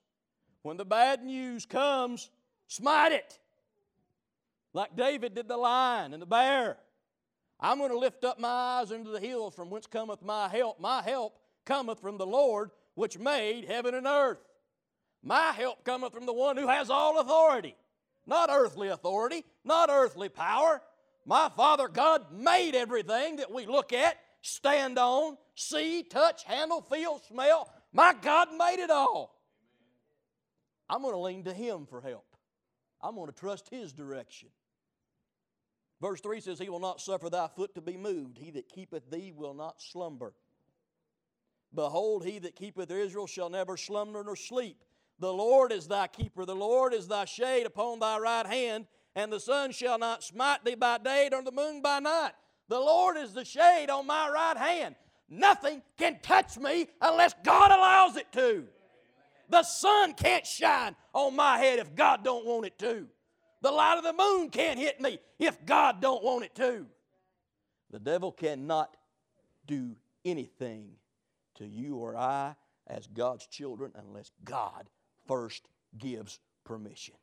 when 0.63 0.77
the 0.77 0.85
bad 0.85 1.23
news 1.23 1.65
comes, 1.67 2.31
smite 2.67 3.13
it. 3.13 3.39
Like 4.73 4.97
David 4.97 5.37
did 5.37 5.47
the 5.47 5.57
lion 5.57 6.13
and 6.13 6.21
the 6.21 6.27
bear. 6.27 6.77
I'm 7.61 7.79
going 7.79 7.93
to 7.93 7.97
lift 7.97 8.25
up 8.25 8.41
my 8.41 8.49
eyes 8.49 8.91
unto 8.91 9.13
the 9.13 9.21
hills 9.21 9.55
from 9.55 9.71
whence 9.71 9.87
cometh 9.87 10.21
my 10.21 10.49
help. 10.49 10.81
My 10.81 11.01
help 11.01 11.39
cometh 11.65 12.01
from 12.01 12.19
the 12.19 12.27
Lord 12.27 12.73
which 12.97 13.21
made 13.21 13.67
heaven 13.67 13.95
and 13.95 14.09
earth. 14.09 14.45
My 15.23 15.53
help 15.53 15.85
cometh 15.85 16.13
from 16.13 16.27
the 16.27 16.33
one 16.33 16.57
who 16.57 16.67
has 16.67 16.91
all 16.91 17.21
authority, 17.21 17.77
not 18.27 18.51
earthly 18.51 18.89
authority, 18.89 19.45
not 19.65 19.91
earthly 19.91 20.29
power. 20.29 20.83
My 21.25 21.53
Father 21.57 21.87
God 21.87 22.33
made 22.33 22.75
everything 22.75 23.37
that 23.37 23.53
we 23.53 23.67
look 23.67 23.93
at, 23.93 24.19
stand 24.43 24.99
on, 24.99 25.37
see, 25.55 26.03
touch, 26.03 26.43
handle, 26.43 26.81
feel, 26.81 27.21
smell. 27.29 27.73
My 27.93 28.15
God 28.21 28.49
made 28.57 28.79
it 28.79 28.91
all. 28.91 29.37
I'm 30.89 31.03
going 31.03 31.15
to 31.15 31.19
lean 31.19 31.45
to 31.45 31.53
Him 31.53 31.87
for 31.87 32.01
help. 32.01 32.37
I'm 33.01 33.15
going 33.15 33.29
to 33.29 33.33
trust 33.33 33.69
His 33.71 33.93
direction. 33.93 34.49
Verse 36.01 36.21
3 36.21 36.41
says, 36.41 36.59
He 36.59 36.69
will 36.69 36.81
not 36.81 37.01
suffer 37.01 37.29
thy 37.29 37.49
foot 37.49 37.75
to 37.75 37.81
be 37.81 37.97
moved. 37.97 38.39
He 38.39 38.51
that 38.53 38.69
keepeth 38.69 39.11
thee 39.11 39.33
will 39.35 39.55
not 39.55 39.83
slumber. 39.83 40.33
Behold, 41.75 42.25
he 42.25 42.39
that 42.41 42.57
keepeth 42.57 42.91
Israel 42.91 43.27
shall 43.27 43.49
never 43.49 43.77
slumber 43.77 44.25
nor 44.25 44.35
sleep. 44.35 44.83
The 45.21 45.33
Lord 45.33 45.71
is 45.71 45.87
thy 45.87 46.07
keeper, 46.07 46.45
the 46.45 46.55
Lord 46.55 46.95
is 46.95 47.07
thy 47.07 47.27
shade 47.27 47.67
upon 47.67 48.01
thy 48.01 48.19
right 48.19 48.47
hand, 48.47 48.87
and 49.15 49.33
the 49.33 49.39
sun 49.39 49.71
shall 49.71 49.99
not 49.99 50.25
smite 50.25 50.65
thee 50.65 50.75
by 50.75 50.99
day, 50.99 51.29
nor 51.31 51.43
the 51.43 51.53
moon 51.53 51.83
by 51.83 52.01
night. 52.01 52.33
The 52.69 52.81
Lord 52.81 53.17
is 53.17 53.35
the 53.35 53.45
shade 53.45 53.91
on 53.91 54.07
my 54.07 54.31
right 54.31 54.57
hand. 54.57 54.95
Nothing 55.31 55.83
can 55.97 56.19
touch 56.23 56.59
me 56.59 56.89
unless 57.01 57.35
God 57.45 57.71
allows 57.71 58.17
it 58.17 58.31
to. 58.33 58.65
The 59.49 59.63
sun 59.63 60.15
can't 60.15 60.45
shine 60.45 60.97
on 61.13 61.37
my 61.37 61.59
head 61.59 61.79
if 61.79 61.95
God 61.95 62.25
don't 62.25 62.45
want 62.45 62.67
it 62.67 62.79
to. 62.81 63.07
The 63.63 63.71
light 63.71 63.99
of 63.99 64.05
the 64.05 64.13
moon 64.13 64.51
can't 64.51 64.79
hit 64.79 65.01
me 65.01 65.19
if 65.39 65.65
God 65.65 66.01
don't 66.01 66.25
want 66.25 66.45
it 66.45 66.55
to. 66.57 66.87
The 67.91 67.99
devil 67.99 68.33
cannot 68.33 68.97
do 69.67 69.97
anything 70.25 70.91
to 71.57 71.67
you 71.67 71.97
or 71.97 72.17
I 72.17 72.57
as 72.87 73.07
God's 73.07 73.47
children 73.47 73.93
unless 73.95 74.31
God 74.45 74.89
first 75.27 75.69
gives 75.97 76.41
permission. 76.65 77.15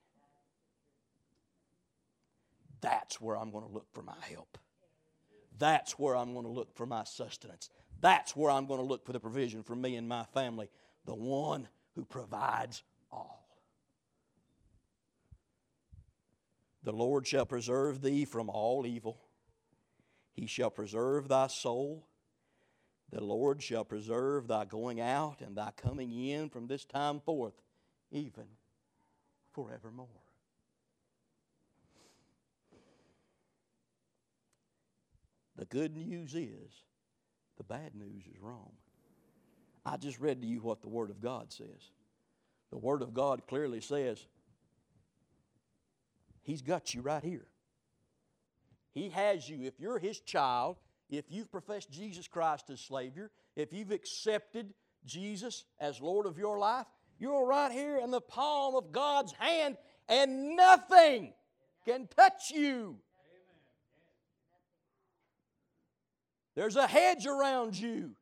That's 2.82 3.20
where 3.20 3.38
I'm 3.38 3.52
going 3.52 3.66
to 3.66 3.74
look 3.74 3.88
for 3.94 4.02
my 4.02 4.14
help. 4.30 4.58
That's 5.58 5.94
where 5.94 6.16
I'm 6.16 6.34
going 6.34 6.46
to 6.46 6.52
look 6.52 6.76
for 6.76 6.86
my 6.86 7.04
sustenance. 7.04 7.70
That's 8.02 8.36
where 8.36 8.52
I'm 8.52 8.66
going 8.68 8.80
to 8.80 8.86
look 8.86 9.06
for 9.06 9.14
the 9.14 9.20
provision 9.20 9.64
for 9.64 9.76
me 9.76 9.96
and 9.96 10.08
my 10.08 10.24
family. 10.26 10.70
The 11.06 11.16
one 11.16 11.68
who 11.96 12.06
provides 12.06 12.84
all. 13.12 13.48
The 16.84 16.92
Lord 16.92 17.28
shall 17.28 17.46
preserve 17.46 18.02
thee 18.02 18.26
from 18.26 18.50
all 18.50 18.86
evil. 18.86 19.20
He 20.34 20.46
shall 20.46 20.70
preserve 20.70 21.28
thy 21.28 21.48
soul. 21.48 22.08
The 23.12 23.24
Lord 23.24 23.64
shall 23.64 23.84
preserve 23.84 24.48
thy 24.48 24.66
going 24.66 25.00
out 25.02 25.42
and 25.42 25.56
thy 25.56 25.72
coming 25.72 26.12
in 26.12 26.50
from 26.50 26.68
this 26.68 26.86
time 26.86 27.20
forth, 27.20 27.54
even 28.12 28.46
forevermore. 29.54 30.08
The 35.56 35.66
good 35.66 35.96
news 35.96 36.36
is 36.36 36.84
the 37.58 37.64
bad 37.64 37.96
news 37.96 38.24
is 38.26 38.40
wrong. 38.42 38.72
I 39.86 39.98
just 39.98 40.20
read 40.20 40.42
to 40.42 40.48
you 40.48 40.60
what 40.60 40.82
the 40.82 40.90
Word 40.90 41.10
of 41.10 41.22
God 41.22 41.52
says. 41.52 41.92
The 42.72 42.78
Word 42.78 43.02
of 43.02 43.14
God 43.14 43.48
clearly 43.48 43.82
says 43.82 44.26
He's 46.44 46.62
got 46.62 46.94
you 46.94 47.02
right 47.02 47.24
here. 47.24 47.48
He 48.94 49.10
has 49.10 49.48
you. 49.50 49.66
If 49.66 49.80
you're 49.80 50.00
His 50.00 50.20
child, 50.20 50.78
if 51.10 51.26
you've 51.30 51.52
professed 51.52 51.92
Jesus 51.92 52.28
Christ 52.28 52.70
as 52.70 52.82
Savior, 52.82 53.32
if 53.56 53.72
you've 53.74 53.92
accepted 53.92 54.74
Jesus 55.06 55.64
as 55.80 56.02
Lord 56.02 56.26
of 56.26 56.38
your 56.38 56.58
life, 56.58 56.86
you're 57.20 57.46
right 57.46 57.72
here 57.72 57.98
in 57.98 58.12
the 58.12 58.22
palm 58.22 58.76
of 58.76 58.92
God's 58.92 59.34
hand, 59.34 59.78
and 60.08 60.56
nothing 60.56 61.34
can 61.86 62.08
touch 62.08 62.52
you. 62.52 62.98
There's 66.58 66.76
a 66.76 66.88
hedge 66.88 67.28
around 67.28 67.80
you. 67.80 68.14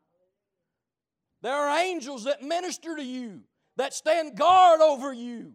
There 1.42 1.56
are 1.56 1.80
angels 1.80 2.26
that 2.26 2.44
minister 2.44 2.98
to 2.98 3.02
you, 3.02 3.44
that 3.78 3.94
stand 3.94 4.36
guard 4.36 4.82
over 4.82 5.14
you. 5.14 5.54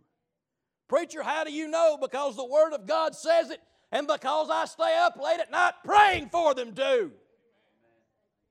Preacher, 0.88 1.22
how 1.22 1.44
do 1.44 1.52
you 1.52 1.68
know? 1.68 1.98
Because 2.00 2.36
the 2.36 2.44
Word 2.46 2.72
of 2.72 2.86
God 2.86 3.14
says 3.14 3.50
it, 3.50 3.60
and 3.92 4.06
because 4.06 4.48
I 4.48 4.64
stay 4.64 4.96
up 4.98 5.18
late 5.22 5.40
at 5.40 5.50
night 5.50 5.74
praying 5.84 6.30
for 6.30 6.54
them 6.54 6.72
too. 6.72 7.12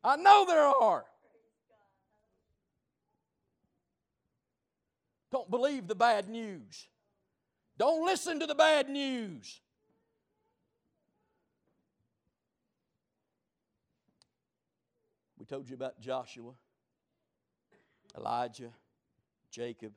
I 0.04 0.16
know 0.16 0.46
there 0.48 0.68
are. 0.80 1.06
Don't 5.32 5.50
believe 5.50 5.88
the 5.88 5.96
bad 5.96 6.30
news. 6.30 6.88
Don't 7.80 8.06
listen 8.06 8.40
to 8.42 8.46
the 8.46 8.54
bad 8.54 8.90
news. 8.90 9.60
Told 15.50 15.68
you 15.68 15.76
about 15.76 16.00
Joshua, 16.00 16.52
Elijah, 18.16 18.72
Jacob, 19.50 19.94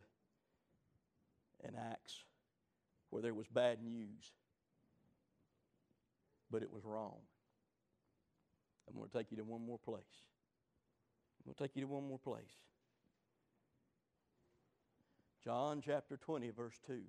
and 1.62 1.76
Acts, 1.76 2.24
where 3.10 3.22
there 3.22 3.34
was 3.34 3.46
bad 3.48 3.82
news, 3.82 4.32
but 6.50 6.62
it 6.62 6.72
was 6.72 6.84
wrong. 6.84 7.18
I'm 8.88 8.96
going 8.96 9.08
to 9.08 9.16
take 9.16 9.30
you 9.30 9.36
to 9.36 9.44
one 9.44 9.64
more 9.64 9.78
place. 9.78 10.02
I'm 11.38 11.52
going 11.52 11.54
to 11.54 11.62
take 11.62 11.76
you 11.76 11.82
to 11.82 11.88
one 11.88 12.08
more 12.08 12.18
place. 12.18 12.42
John 15.44 15.82
chapter 15.84 16.16
20, 16.16 16.50
verse 16.50 16.78
2. 16.86 17.00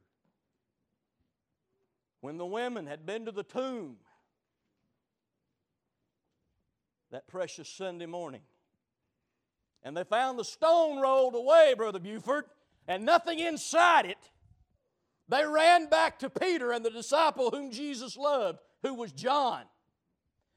When 2.21 2.37
the 2.37 2.45
women 2.45 2.87
had 2.87 3.05
been 3.05 3.25
to 3.25 3.31
the 3.31 3.43
tomb 3.43 3.97
that 7.13 7.27
precious 7.27 7.69
Sunday 7.69 8.07
morning, 8.07 8.41
and 9.83 9.95
they 9.95 10.03
found 10.03 10.39
the 10.39 10.43
stone 10.43 10.99
rolled 10.99 11.35
away, 11.35 11.75
Brother 11.77 11.99
Buford, 11.99 12.45
and 12.87 13.05
nothing 13.05 13.37
inside 13.37 14.07
it, 14.07 14.17
they 15.29 15.45
ran 15.45 15.89
back 15.89 16.17
to 16.19 16.29
Peter 16.29 16.71
and 16.71 16.83
the 16.83 16.89
disciple 16.89 17.51
whom 17.51 17.69
Jesus 17.71 18.17
loved, 18.17 18.57
who 18.81 18.95
was 18.95 19.11
John. 19.11 19.61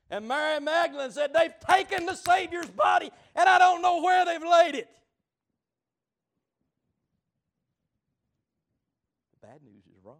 And 0.08 0.26
Mary 0.26 0.58
Magdalene 0.60 1.10
said, 1.10 1.34
They've 1.34 1.52
taken 1.68 2.06
the 2.06 2.14
Savior's 2.14 2.70
body, 2.70 3.10
and 3.34 3.48
I 3.48 3.58
don't 3.58 3.82
know 3.82 4.02
where 4.02 4.24
they've 4.24 4.42
laid 4.42 4.76
it. 4.76 4.88
The 9.42 9.46
bad 9.46 9.60
news 9.62 9.84
is 9.84 10.02
wrong. 10.02 10.16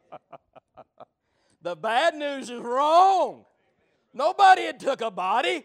the 1.62 1.76
bad 1.76 2.16
news 2.16 2.50
is 2.50 2.60
wrong. 2.60 3.44
Nobody 4.12 4.62
had 4.62 4.80
took 4.80 5.00
a 5.00 5.10
body. 5.10 5.64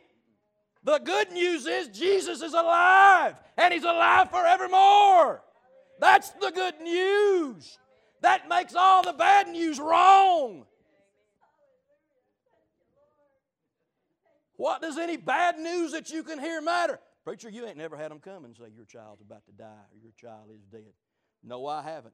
The 0.83 0.99
good 0.99 1.31
news 1.31 1.65
is 1.65 1.87
Jesus 1.87 2.41
is 2.41 2.53
alive, 2.53 3.35
and 3.57 3.73
He's 3.73 3.83
alive 3.83 4.29
forevermore. 4.29 5.41
That's 5.99 6.29
the 6.31 6.51
good 6.51 6.79
news. 6.81 7.79
That 8.21 8.47
makes 8.47 8.75
all 8.75 9.03
the 9.03 9.13
bad 9.13 9.47
news 9.47 9.79
wrong. 9.79 10.65
What 14.57 14.81
does 14.81 14.97
any 14.97 15.17
bad 15.17 15.57
news 15.57 15.91
that 15.91 16.09
you 16.09 16.23
can 16.23 16.39
hear 16.39 16.61
matter? 16.61 16.99
Preacher, 17.23 17.49
you 17.49 17.65
ain't 17.65 17.77
never 17.77 17.97
had 17.97 18.11
them 18.11 18.19
come 18.19 18.45
and 18.45 18.55
say 18.55 18.65
your 18.75 18.85
child's 18.85 19.21
about 19.21 19.45
to 19.47 19.51
die 19.51 19.63
or 19.65 19.97
your 20.01 20.13
child 20.15 20.49
is 20.53 20.61
dead. 20.71 20.93
No, 21.43 21.65
I 21.65 21.81
haven't. 21.81 22.13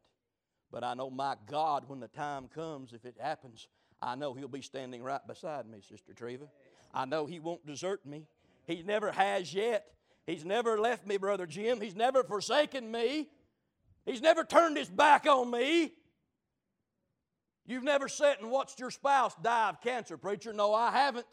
But 0.72 0.84
I 0.84 0.94
know 0.94 1.10
my 1.10 1.36
God, 1.48 1.84
when 1.88 2.00
the 2.00 2.08
time 2.08 2.48
comes, 2.48 2.94
if 2.94 3.06
it 3.06 3.18
happens, 3.20 3.68
I 4.02 4.16
know 4.16 4.34
He'll 4.34 4.48
be 4.48 4.62
standing 4.62 5.04
right 5.04 5.26
beside 5.28 5.68
me, 5.68 5.80
Sister 5.82 6.14
Treva. 6.14 6.48
I 6.94 7.06
know 7.06 7.26
He 7.26 7.40
won't 7.40 7.66
desert 7.66 8.06
me. 8.06 8.26
He 8.66 8.84
never 8.84 9.12
has 9.12 9.54
yet. 9.54 9.86
He's 10.28 10.46
never 10.46 10.80
left 10.80 11.06
me, 11.06 11.18
Brother 11.18 11.46
Jim. 11.46 11.82
He's 11.82 11.96
never 11.96 12.24
forsaken 12.24 12.92
me. 12.92 13.30
He's 14.06 14.22
never 14.22 14.44
turned 14.44 14.78
His 14.78 14.90
back 14.90 15.28
on 15.28 15.52
me. 15.52 15.94
You've 17.66 17.84
never 17.84 18.08
sat 18.08 18.42
and 18.42 18.52
watched 18.52 18.80
your 18.80 18.92
spouse 18.92 19.36
die 19.42 19.70
of 19.70 19.82
cancer, 19.82 20.18
preacher. 20.18 20.52
No, 20.52 20.74
I 20.74 20.92
haven't. 20.92 21.28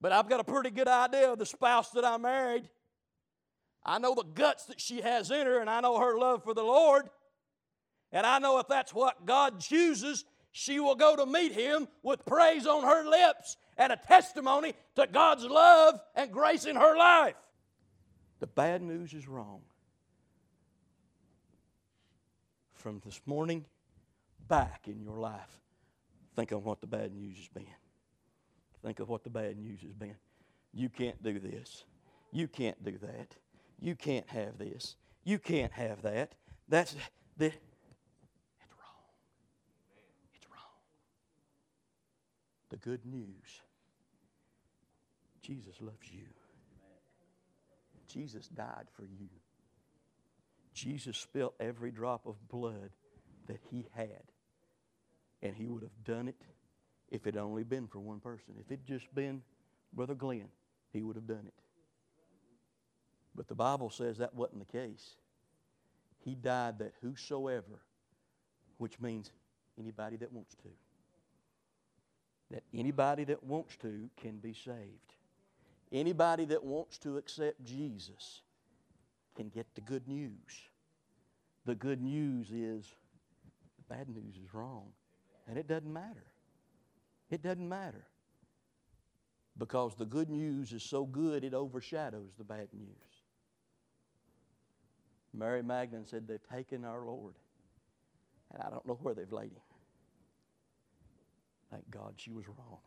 But 0.00 0.12
I've 0.12 0.28
got 0.28 0.40
a 0.40 0.44
pretty 0.44 0.70
good 0.70 0.88
idea 0.88 1.32
of 1.32 1.38
the 1.38 1.46
spouse 1.46 1.90
that 1.90 2.04
I 2.04 2.16
married. 2.16 2.68
I 3.84 3.98
know 3.98 4.14
the 4.14 4.24
guts 4.24 4.64
that 4.64 4.80
she 4.80 5.00
has 5.00 5.30
in 5.30 5.46
her, 5.46 5.60
and 5.60 5.70
I 5.70 5.80
know 5.80 5.98
her 5.98 6.18
love 6.18 6.42
for 6.42 6.54
the 6.54 6.64
Lord. 6.64 7.08
And 8.12 8.26
I 8.26 8.38
know 8.38 8.58
if 8.58 8.66
that's 8.68 8.92
what 8.92 9.26
God 9.26 9.60
chooses, 9.60 10.24
she 10.56 10.80
will 10.80 10.94
go 10.94 11.14
to 11.14 11.26
meet 11.26 11.52
him 11.52 11.86
with 12.02 12.24
praise 12.24 12.66
on 12.66 12.82
her 12.82 13.06
lips 13.06 13.58
and 13.76 13.92
a 13.92 13.96
testimony 13.96 14.72
to 14.94 15.06
God's 15.06 15.44
love 15.44 16.00
and 16.14 16.32
grace 16.32 16.64
in 16.64 16.76
her 16.76 16.96
life. 16.96 17.34
The 18.40 18.46
bad 18.46 18.80
news 18.80 19.12
is 19.12 19.28
wrong. 19.28 19.60
From 22.72 23.02
this 23.04 23.20
morning 23.26 23.66
back 24.48 24.84
in 24.86 25.02
your 25.02 25.18
life, 25.18 25.60
think 26.34 26.52
on 26.52 26.64
what 26.64 26.80
the 26.80 26.86
bad 26.86 27.12
news 27.14 27.36
has 27.36 27.48
been. 27.48 27.66
Think 28.82 29.00
of 29.00 29.10
what 29.10 29.24
the 29.24 29.30
bad 29.30 29.58
news 29.58 29.82
has 29.82 29.92
been. 29.92 30.16
You 30.72 30.88
can't 30.88 31.22
do 31.22 31.38
this. 31.38 31.84
You 32.32 32.48
can't 32.48 32.82
do 32.82 32.96
that. 33.02 33.34
You 33.78 33.94
can't 33.94 34.28
have 34.30 34.56
this. 34.56 34.96
You 35.22 35.38
can't 35.38 35.72
have 35.72 36.00
that. 36.00 36.34
That's 36.66 36.96
the 37.36 37.46
it's 37.46 38.72
wrong. 38.78 39.02
It's 40.34 40.46
wrong. 40.46 40.56
The 42.70 42.76
good 42.76 43.04
news. 43.06 43.62
Jesus 45.42 45.80
loves 45.80 46.10
you. 46.10 46.26
Jesus 48.08 48.48
died 48.48 48.86
for 48.94 49.04
you. 49.04 49.28
Jesus 50.74 51.16
spilled 51.16 51.54
every 51.60 51.90
drop 51.90 52.26
of 52.26 52.48
blood 52.48 52.90
that 53.46 53.60
he 53.70 53.86
had. 53.94 54.22
And 55.42 55.54
he 55.54 55.66
would 55.68 55.82
have 55.82 56.04
done 56.04 56.28
it 56.28 56.42
if 57.10 57.26
it 57.26 57.34
had 57.34 57.42
only 57.42 57.62
been 57.62 57.86
for 57.86 58.00
one 58.00 58.20
person. 58.20 58.54
If 58.58 58.70
it 58.72 58.84
just 58.84 59.14
been 59.14 59.42
Brother 59.92 60.14
Glenn, 60.14 60.48
he 60.92 61.02
would 61.02 61.16
have 61.16 61.26
done 61.26 61.44
it. 61.46 61.54
But 63.34 63.48
the 63.48 63.54
Bible 63.54 63.90
says 63.90 64.18
that 64.18 64.34
wasn't 64.34 64.60
the 64.60 64.78
case. 64.78 65.16
He 66.24 66.34
died 66.34 66.78
that 66.80 66.94
whosoever, 67.02 67.82
which 68.78 68.98
means 68.98 69.30
anybody 69.78 70.16
that 70.16 70.32
wants 70.32 70.54
to, 70.56 70.68
that 72.50 72.62
anybody 72.72 73.24
that 73.24 73.42
wants 73.42 73.76
to 73.76 74.08
can 74.16 74.36
be 74.38 74.52
saved. 74.52 75.14
Anybody 75.92 76.44
that 76.46 76.62
wants 76.62 76.98
to 76.98 77.16
accept 77.16 77.64
Jesus 77.64 78.42
can 79.36 79.48
get 79.48 79.66
the 79.74 79.80
good 79.80 80.06
news. 80.08 80.32
The 81.64 81.74
good 81.74 82.00
news 82.00 82.50
is 82.50 82.86
the 83.76 83.94
bad 83.94 84.08
news 84.08 84.36
is 84.36 84.54
wrong. 84.54 84.88
And 85.48 85.58
it 85.58 85.68
doesn't 85.68 85.92
matter. 85.92 86.26
It 87.30 87.42
doesn't 87.42 87.68
matter. 87.68 88.06
Because 89.58 89.94
the 89.94 90.04
good 90.04 90.28
news 90.28 90.72
is 90.72 90.82
so 90.82 91.04
good 91.04 91.44
it 91.44 91.54
overshadows 91.54 92.30
the 92.36 92.44
bad 92.44 92.68
news. 92.72 93.16
Mary 95.32 95.62
Magdalene 95.62 96.06
said, 96.06 96.26
They've 96.26 96.40
taken 96.52 96.84
our 96.84 97.04
Lord, 97.04 97.34
and 98.52 98.62
I 98.62 98.70
don't 98.70 98.86
know 98.86 98.98
where 99.02 99.14
they've 99.14 99.32
laid 99.32 99.52
him. 99.52 99.60
Thank 101.70 101.90
God 101.90 102.14
she 102.16 102.32
was 102.32 102.46
wrong. 102.48 102.78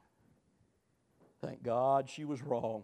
Thank 1.42 1.64
God 1.64 2.10
she 2.10 2.26
was 2.26 2.42
wrong. 2.42 2.84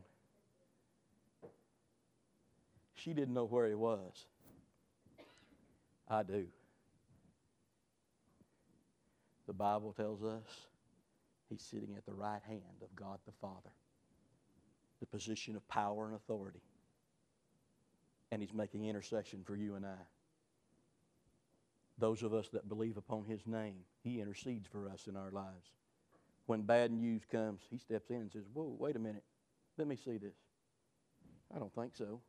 She 2.93 3.13
didn't 3.13 3.34
know 3.34 3.45
where 3.45 3.67
he 3.67 3.75
was. 3.75 4.25
I 6.10 6.23
do. 6.23 6.47
The 9.47 9.53
Bible 9.53 9.93
tells 9.93 10.23
us 10.23 10.67
he's 11.49 11.62
sitting 11.62 11.95
at 11.97 12.05
the 12.05 12.13
right 12.13 12.41
hand 12.47 12.81
of 12.81 12.95
God 12.95 13.19
the 13.25 13.31
Father, 13.41 13.71
the 14.99 15.05
position 15.05 15.55
of 15.55 15.67
power 15.67 16.05
and 16.08 16.15
authority. 16.15 16.62
And 18.31 18.41
he's 18.41 18.53
making 18.53 18.84
intercession 18.86 19.43
for 19.45 19.55
you 19.55 19.75
and 19.75 19.86
I. 19.86 20.01
Those 21.97 22.23
of 22.23 22.34
us 22.34 22.49
that 22.49 22.67
believe 22.67 22.97
upon 22.97 23.25
his 23.25 23.45
name, 23.45 23.75
he 24.03 24.19
intercedes 24.19 24.67
for 24.67 24.89
us 24.89 25.08
in 25.08 25.15
our 25.15 25.31
lives. 25.31 25.69
When 26.45 26.62
bad 26.62 26.91
news 26.91 27.23
comes, 27.31 27.62
he 27.69 27.77
steps 27.77 28.10
in 28.10 28.17
and 28.17 28.31
says, 28.31 28.43
Whoa, 28.53 28.75
wait 28.77 28.95
a 28.95 28.99
minute. 28.99 29.23
Let 29.77 29.88
me 29.88 29.95
see 29.95 30.17
this. 30.17 30.36
I 31.53 31.60
don't 31.60 31.73
think 31.73 31.95
so. 31.95 32.21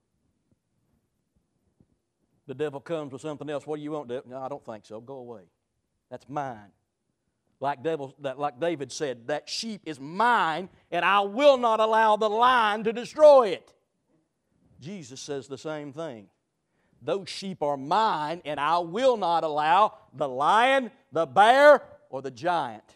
The 2.47 2.55
devil 2.55 2.81
comes 2.81 3.13
with 3.13 3.23
something 3.23 3.49
else. 3.51 3.67
What 3.67 3.77
do 3.77 3.83
you 3.83 3.91
want? 3.91 4.09
devil? 4.09 4.31
No, 4.31 4.39
I 4.39 4.49
don't 4.49 4.65
think 4.65 4.87
so. 4.87 5.01
Go 5.01 5.17
away. 5.17 5.43
That's 6.11 6.29
mine. 6.29 6.71
Like, 7.59 7.83
devil, 7.83 8.15
that, 8.21 8.39
like 8.39 8.61
David 8.61 8.93
said, 8.93 9.29
that 9.29 9.49
sheep 9.49 9.81
is 9.85 9.99
mine, 9.99 10.69
and 10.91 11.05
I 11.05 11.21
will 11.21 11.57
not 11.57 11.81
allow 11.81 12.17
the 12.17 12.29
lion 12.29 12.85
to 12.85 12.93
destroy 12.93 13.49
it. 13.49 13.73
Jesus 14.81 15.21
says 15.21 15.49
the 15.49 15.59
same 15.59 15.93
thing. 15.93 16.29
Those 17.01 17.29
sheep 17.29 17.63
are 17.63 17.77
mine, 17.77 18.43
and 18.45 18.61
I 18.61 18.79
will 18.79 19.17
not 19.17 19.43
allow 19.43 19.95
the 20.13 20.29
lion, 20.29 20.91
the 21.13 21.27
bear, 21.27 21.83
or 22.11 22.23
the 22.23 22.31
giant 22.31 22.96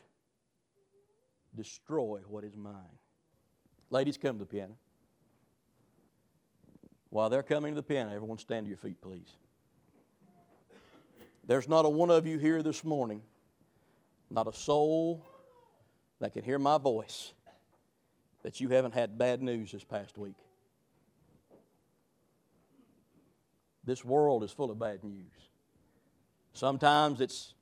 destroy 1.54 2.20
what 2.28 2.44
is 2.44 2.56
mine. 2.56 2.74
Ladies, 3.90 4.16
come 4.16 4.38
to 4.38 4.44
the 4.44 4.46
piano. 4.46 4.76
While 7.10 7.28
they're 7.28 7.42
coming 7.42 7.74
to 7.74 7.76
the 7.76 7.82
piano, 7.82 8.14
everyone 8.14 8.38
stand 8.38 8.66
to 8.66 8.68
your 8.68 8.78
feet, 8.78 9.00
please. 9.00 9.28
There's 11.46 11.68
not 11.68 11.84
a 11.84 11.88
one 11.88 12.10
of 12.10 12.26
you 12.26 12.38
here 12.38 12.62
this 12.62 12.84
morning, 12.84 13.22
not 14.30 14.46
a 14.46 14.52
soul 14.52 15.26
that 16.20 16.32
can 16.32 16.44
hear 16.44 16.58
my 16.58 16.78
voice, 16.78 17.32
that 18.42 18.60
you 18.60 18.68
haven't 18.68 18.94
had 18.94 19.18
bad 19.18 19.42
news 19.42 19.72
this 19.72 19.82
past 19.82 20.16
week. 20.16 20.36
This 23.82 24.04
world 24.04 24.44
is 24.44 24.52
full 24.52 24.70
of 24.70 24.78
bad 24.78 25.02
news. 25.02 25.32
Sometimes 26.52 27.20
it's, 27.20 27.54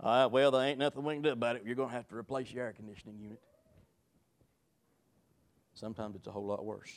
uh, 0.00 0.28
well, 0.30 0.50
there 0.50 0.66
ain't 0.66 0.78
nothing 0.78 1.04
we 1.04 1.14
can 1.14 1.22
do 1.22 1.30
about 1.30 1.56
it. 1.56 1.62
You're 1.64 1.76
going 1.76 1.88
to 1.88 1.94
have 1.94 2.08
to 2.08 2.16
replace 2.16 2.50
your 2.50 2.64
air 2.64 2.72
conditioning 2.72 3.18
unit. 3.18 3.40
Sometimes 5.74 6.16
it's 6.16 6.26
a 6.26 6.30
whole 6.30 6.46
lot 6.46 6.64
worse. 6.64 6.92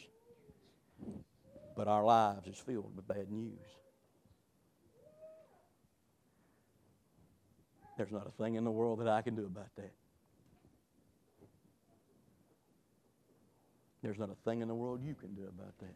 But 1.75 1.87
our 1.87 2.03
lives 2.03 2.47
is 2.47 2.57
filled 2.57 2.95
with 2.95 3.07
bad 3.07 3.31
news. 3.31 3.59
There's 7.97 8.11
not 8.11 8.27
a 8.27 8.31
thing 8.31 8.55
in 8.55 8.63
the 8.63 8.71
world 8.71 8.99
that 8.99 9.07
I 9.07 9.21
can 9.21 9.35
do 9.35 9.45
about 9.45 9.75
that. 9.75 9.91
There's 14.03 14.19
not 14.19 14.29
a 14.29 14.49
thing 14.49 14.61
in 14.61 14.67
the 14.67 14.75
world 14.75 15.01
you 15.03 15.15
can 15.15 15.33
do 15.33 15.47
about 15.47 15.77
that. 15.79 15.95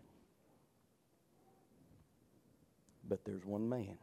But 3.07 3.23
there's 3.25 3.45
one 3.45 3.69
man. 3.69 3.97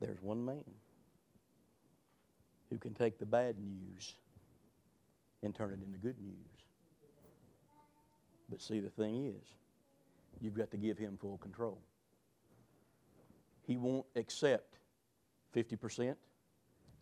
There's 0.00 0.20
one 0.22 0.44
man 0.44 0.64
who 2.74 2.78
can 2.78 2.92
take 2.92 3.20
the 3.20 3.26
bad 3.26 3.54
news 3.56 4.14
and 5.44 5.54
turn 5.54 5.70
it 5.70 5.78
into 5.86 5.96
good 5.96 6.20
news. 6.20 6.64
But 8.50 8.60
see, 8.60 8.80
the 8.80 8.90
thing 8.90 9.26
is, 9.26 9.46
you've 10.40 10.54
got 10.54 10.72
to 10.72 10.76
give 10.76 10.98
him 10.98 11.16
full 11.16 11.38
control. 11.38 11.78
He 13.62 13.76
won't 13.76 14.06
accept 14.16 14.78
50%, 15.54 16.16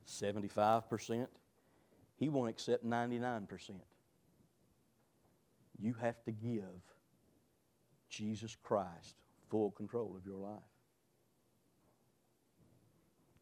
75%. 0.07 1.27
He 2.17 2.29
won't 2.29 2.51
accept 2.51 2.85
99%. 2.85 3.71
You 5.81 5.95
have 6.03 6.23
to 6.25 6.33
give 6.33 6.65
Jesus 8.11 8.59
Christ 8.63 9.17
full 9.49 9.71
control 9.71 10.15
of 10.19 10.27
your 10.27 10.37
life. 10.37 10.61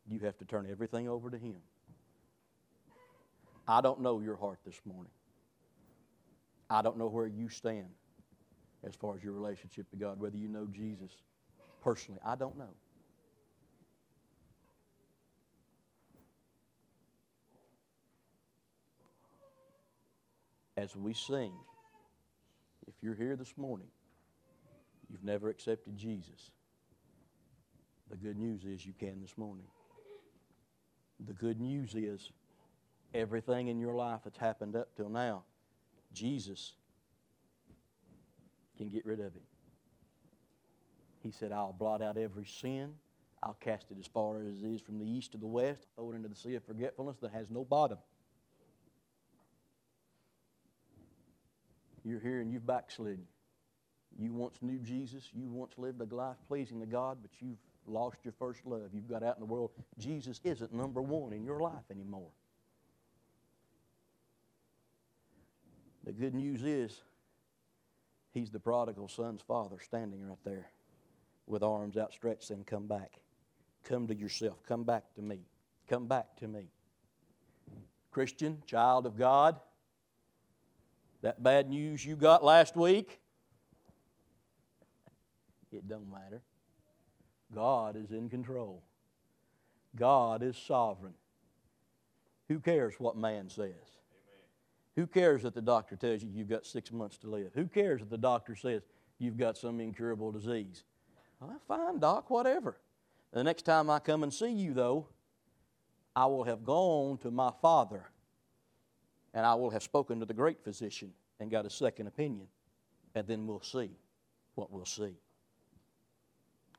You 0.09 0.21
have 0.21 0.39
to 0.39 0.45
turn 0.45 0.69
everything 0.71 1.09
over 1.09 1.29
to 1.29 1.37
Him. 1.37 1.57
I 3.71 3.81
don't 3.81 4.01
know 4.01 4.19
your 4.19 4.37
heart 4.37 4.59
this 4.67 4.81
morning. 4.85 5.13
I 6.69 6.83
don't 6.83 6.99
know 6.99 7.07
where 7.07 7.29
you 7.29 7.49
stand 7.49 7.87
as 8.85 8.97
far 8.97 9.15
as 9.15 9.23
your 9.23 9.33
relationship 9.33 9.89
to 9.91 9.97
God, 9.97 10.19
whether 10.19 10.37
you 10.37 10.49
know 10.49 10.67
Jesus 10.73 11.13
personally. 11.81 12.21
I 12.25 12.35
don't 12.35 12.59
know. 12.59 12.75
As 20.77 20.97
we 20.97 21.15
sing, 21.15 21.53
if 22.89 22.95
you're 23.03 23.15
here 23.15 23.37
this 23.37 23.55
morning, 23.57 23.89
you've 25.09 25.23
never 25.23 25.49
accepted 25.49 25.97
Jesus, 25.97 26.51
the 28.11 28.17
good 28.17 28.37
news 28.37 28.65
is 28.65 28.85
you 28.85 28.95
can 28.99 29.21
this 29.21 29.39
morning. 29.39 29.67
The 31.25 31.35
good 31.35 31.61
news 31.61 31.95
is 31.95 32.33
everything 33.15 33.69
in 33.69 33.79
your 33.79 33.95
life 33.95 34.21
that's 34.25 34.39
happened 34.39 34.77
up 34.77 34.95
till 34.97 35.09
now, 35.09 35.43
Jesus 36.13 36.73
can 38.77 38.89
get 38.89 39.05
rid 39.05 39.21
of 39.21 39.35
it. 39.37 39.43
He 41.23 41.31
said, 41.31 41.53
I'll 41.53 41.73
blot 41.73 42.03
out 42.03 42.17
every 42.17 42.47
sin. 42.47 42.95
I'll 43.43 43.57
cast 43.61 43.91
it 43.91 43.97
as 43.99 44.07
far 44.07 44.41
as 44.41 44.63
it 44.63 44.67
is 44.67 44.81
from 44.81 44.99
the 44.99 45.07
east 45.07 45.33
to 45.33 45.39
the 45.39 45.47
west, 45.47 45.87
throw 45.97 46.13
it 46.13 46.17
into 46.17 46.29
the 46.29 46.37
sea 46.37 46.55
of 46.55 46.65
forgetfulness 46.65 47.17
that 47.23 47.33
has 47.33 47.51
no 47.51 47.65
bottom. 47.65 47.99
You're 52.05 52.21
here 52.21 52.41
and 52.41 52.53
you've 52.53 52.67
backslidden. 52.67 53.25
You 54.19 54.33
once 54.33 54.57
knew 54.63 54.79
Jesus. 54.79 55.29
You 55.33 55.49
once 55.51 55.73
lived 55.77 56.01
a 56.01 56.15
life 56.15 56.37
pleasing 56.49 56.81
to 56.81 56.87
God, 56.87 57.19
but 57.23 57.31
you've 57.41 57.59
lost 57.87 58.19
your 58.25 58.35
first 58.39 58.67
love. 58.67 58.91
You've 58.93 59.09
got 59.09 59.23
out 59.23 59.37
in 59.37 59.41
the 59.41 59.53
world. 59.53 59.71
Jesus 59.99 60.41
isn't 60.45 60.73
number 60.73 61.01
one 61.03 61.33
in 61.33 61.45
your 61.45 61.61
life 61.61 61.85
anymore. 61.91 62.31
The 66.11 66.17
good 66.17 66.35
news 66.35 66.65
is, 66.65 67.03
He's 68.33 68.51
the 68.51 68.59
prodigal 68.59 69.07
son's 69.07 69.43
father 69.43 69.77
standing 69.81 70.27
right 70.27 70.43
there 70.45 70.67
with 71.47 71.63
arms 71.63 71.97
outstretched 71.97 72.43
saying, 72.43 72.65
Come 72.65 72.89
back. 72.89 73.21
Come 73.85 74.09
to 74.09 74.15
yourself. 74.17 74.61
Come 74.67 74.83
back 74.83 75.05
to 75.15 75.23
me. 75.23 75.39
Come 75.89 76.09
back 76.09 76.35
to 76.41 76.49
me. 76.49 76.73
Christian, 78.11 78.61
child 78.67 79.07
of 79.07 79.17
God, 79.17 79.61
that 81.23 81.45
bad 81.45 81.69
news 81.69 82.05
you 82.05 82.17
got 82.17 82.43
last 82.43 82.75
week, 82.75 83.21
it 85.71 85.87
don't 85.87 86.11
matter. 86.11 86.43
God 87.55 87.95
is 87.95 88.11
in 88.11 88.29
control. 88.29 88.83
God 89.95 90.43
is 90.43 90.57
sovereign. 90.57 91.15
Who 92.49 92.59
cares 92.59 92.95
what 92.99 93.17
man 93.17 93.49
says? 93.49 94.00
Who 95.01 95.07
cares 95.07 95.45
that 95.45 95.55
the 95.55 95.63
doctor 95.63 95.97
tells 95.97 96.23
you 96.23 96.29
you've 96.31 96.51
got 96.51 96.67
six 96.67 96.93
months 96.93 97.17
to 97.19 97.27
live? 97.27 97.53
Who 97.55 97.65
cares 97.65 98.01
that 98.01 98.11
the 98.11 98.19
doctor 98.19 98.55
says 98.55 98.83
you've 99.19 99.39
got 99.39 99.57
some 99.57 99.81
incurable 99.81 100.31
disease? 100.31 100.85
Well, 101.41 101.59
fine, 101.67 102.01
doc, 102.01 102.29
whatever. 102.29 102.77
The 103.33 103.43
next 103.43 103.63
time 103.63 103.89
I 103.89 103.99
come 103.99 104.23
and 104.23 104.35
see 104.35 104.51
you, 104.51 104.75
though, 104.75 105.07
I 106.15 106.27
will 106.27 106.45
have 106.45 106.67
gone 106.67 107.17
to 107.23 107.31
my 107.31 107.51
Father 107.63 108.11
and 109.33 109.47
I 109.47 109.55
will 109.55 109.71
have 109.71 109.83
spoken 109.83 110.21
to 110.21 110.27
the 110.27 110.35
great 110.35 110.63
physician 110.63 111.15
and 111.39 111.51
got 111.51 111.65
a 111.65 111.71
second 111.71 112.07
opinion, 112.07 112.49
and 113.15 113.27
then 113.27 113.47
we'll 113.47 113.63
see 113.63 113.93
what 114.55 114.71
we'll 114.71 114.85
see. 114.85 115.15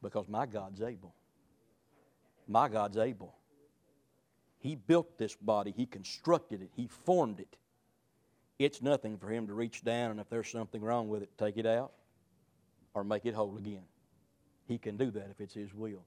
Because 0.03 0.27
my 0.27 0.45
God's 0.45 0.83
able. 0.83 1.15
My 2.47 2.69
God's 2.69 2.97
able. 2.97 3.33
He 4.59 4.75
built 4.75 5.17
this 5.17 5.35
body, 5.35 5.73
He 5.75 5.87
constructed 5.87 6.61
it, 6.61 6.69
He 6.75 6.85
formed 6.85 7.39
it. 7.39 7.57
It's 8.63 8.81
nothing 8.81 9.17
for 9.17 9.29
Him 9.29 9.47
to 9.47 9.53
reach 9.53 9.83
down 9.83 10.11
and 10.11 10.19
if 10.19 10.29
there's 10.29 10.49
something 10.49 10.81
wrong 10.81 11.09
with 11.09 11.23
it, 11.23 11.29
take 11.37 11.57
it 11.57 11.65
out 11.65 11.93
or 12.93 13.03
make 13.03 13.25
it 13.25 13.33
whole 13.33 13.57
again. 13.57 13.83
He 14.67 14.77
can 14.77 14.97
do 14.97 15.11
that 15.11 15.29
if 15.31 15.39
it's 15.39 15.53
His 15.53 15.73
will. 15.73 16.03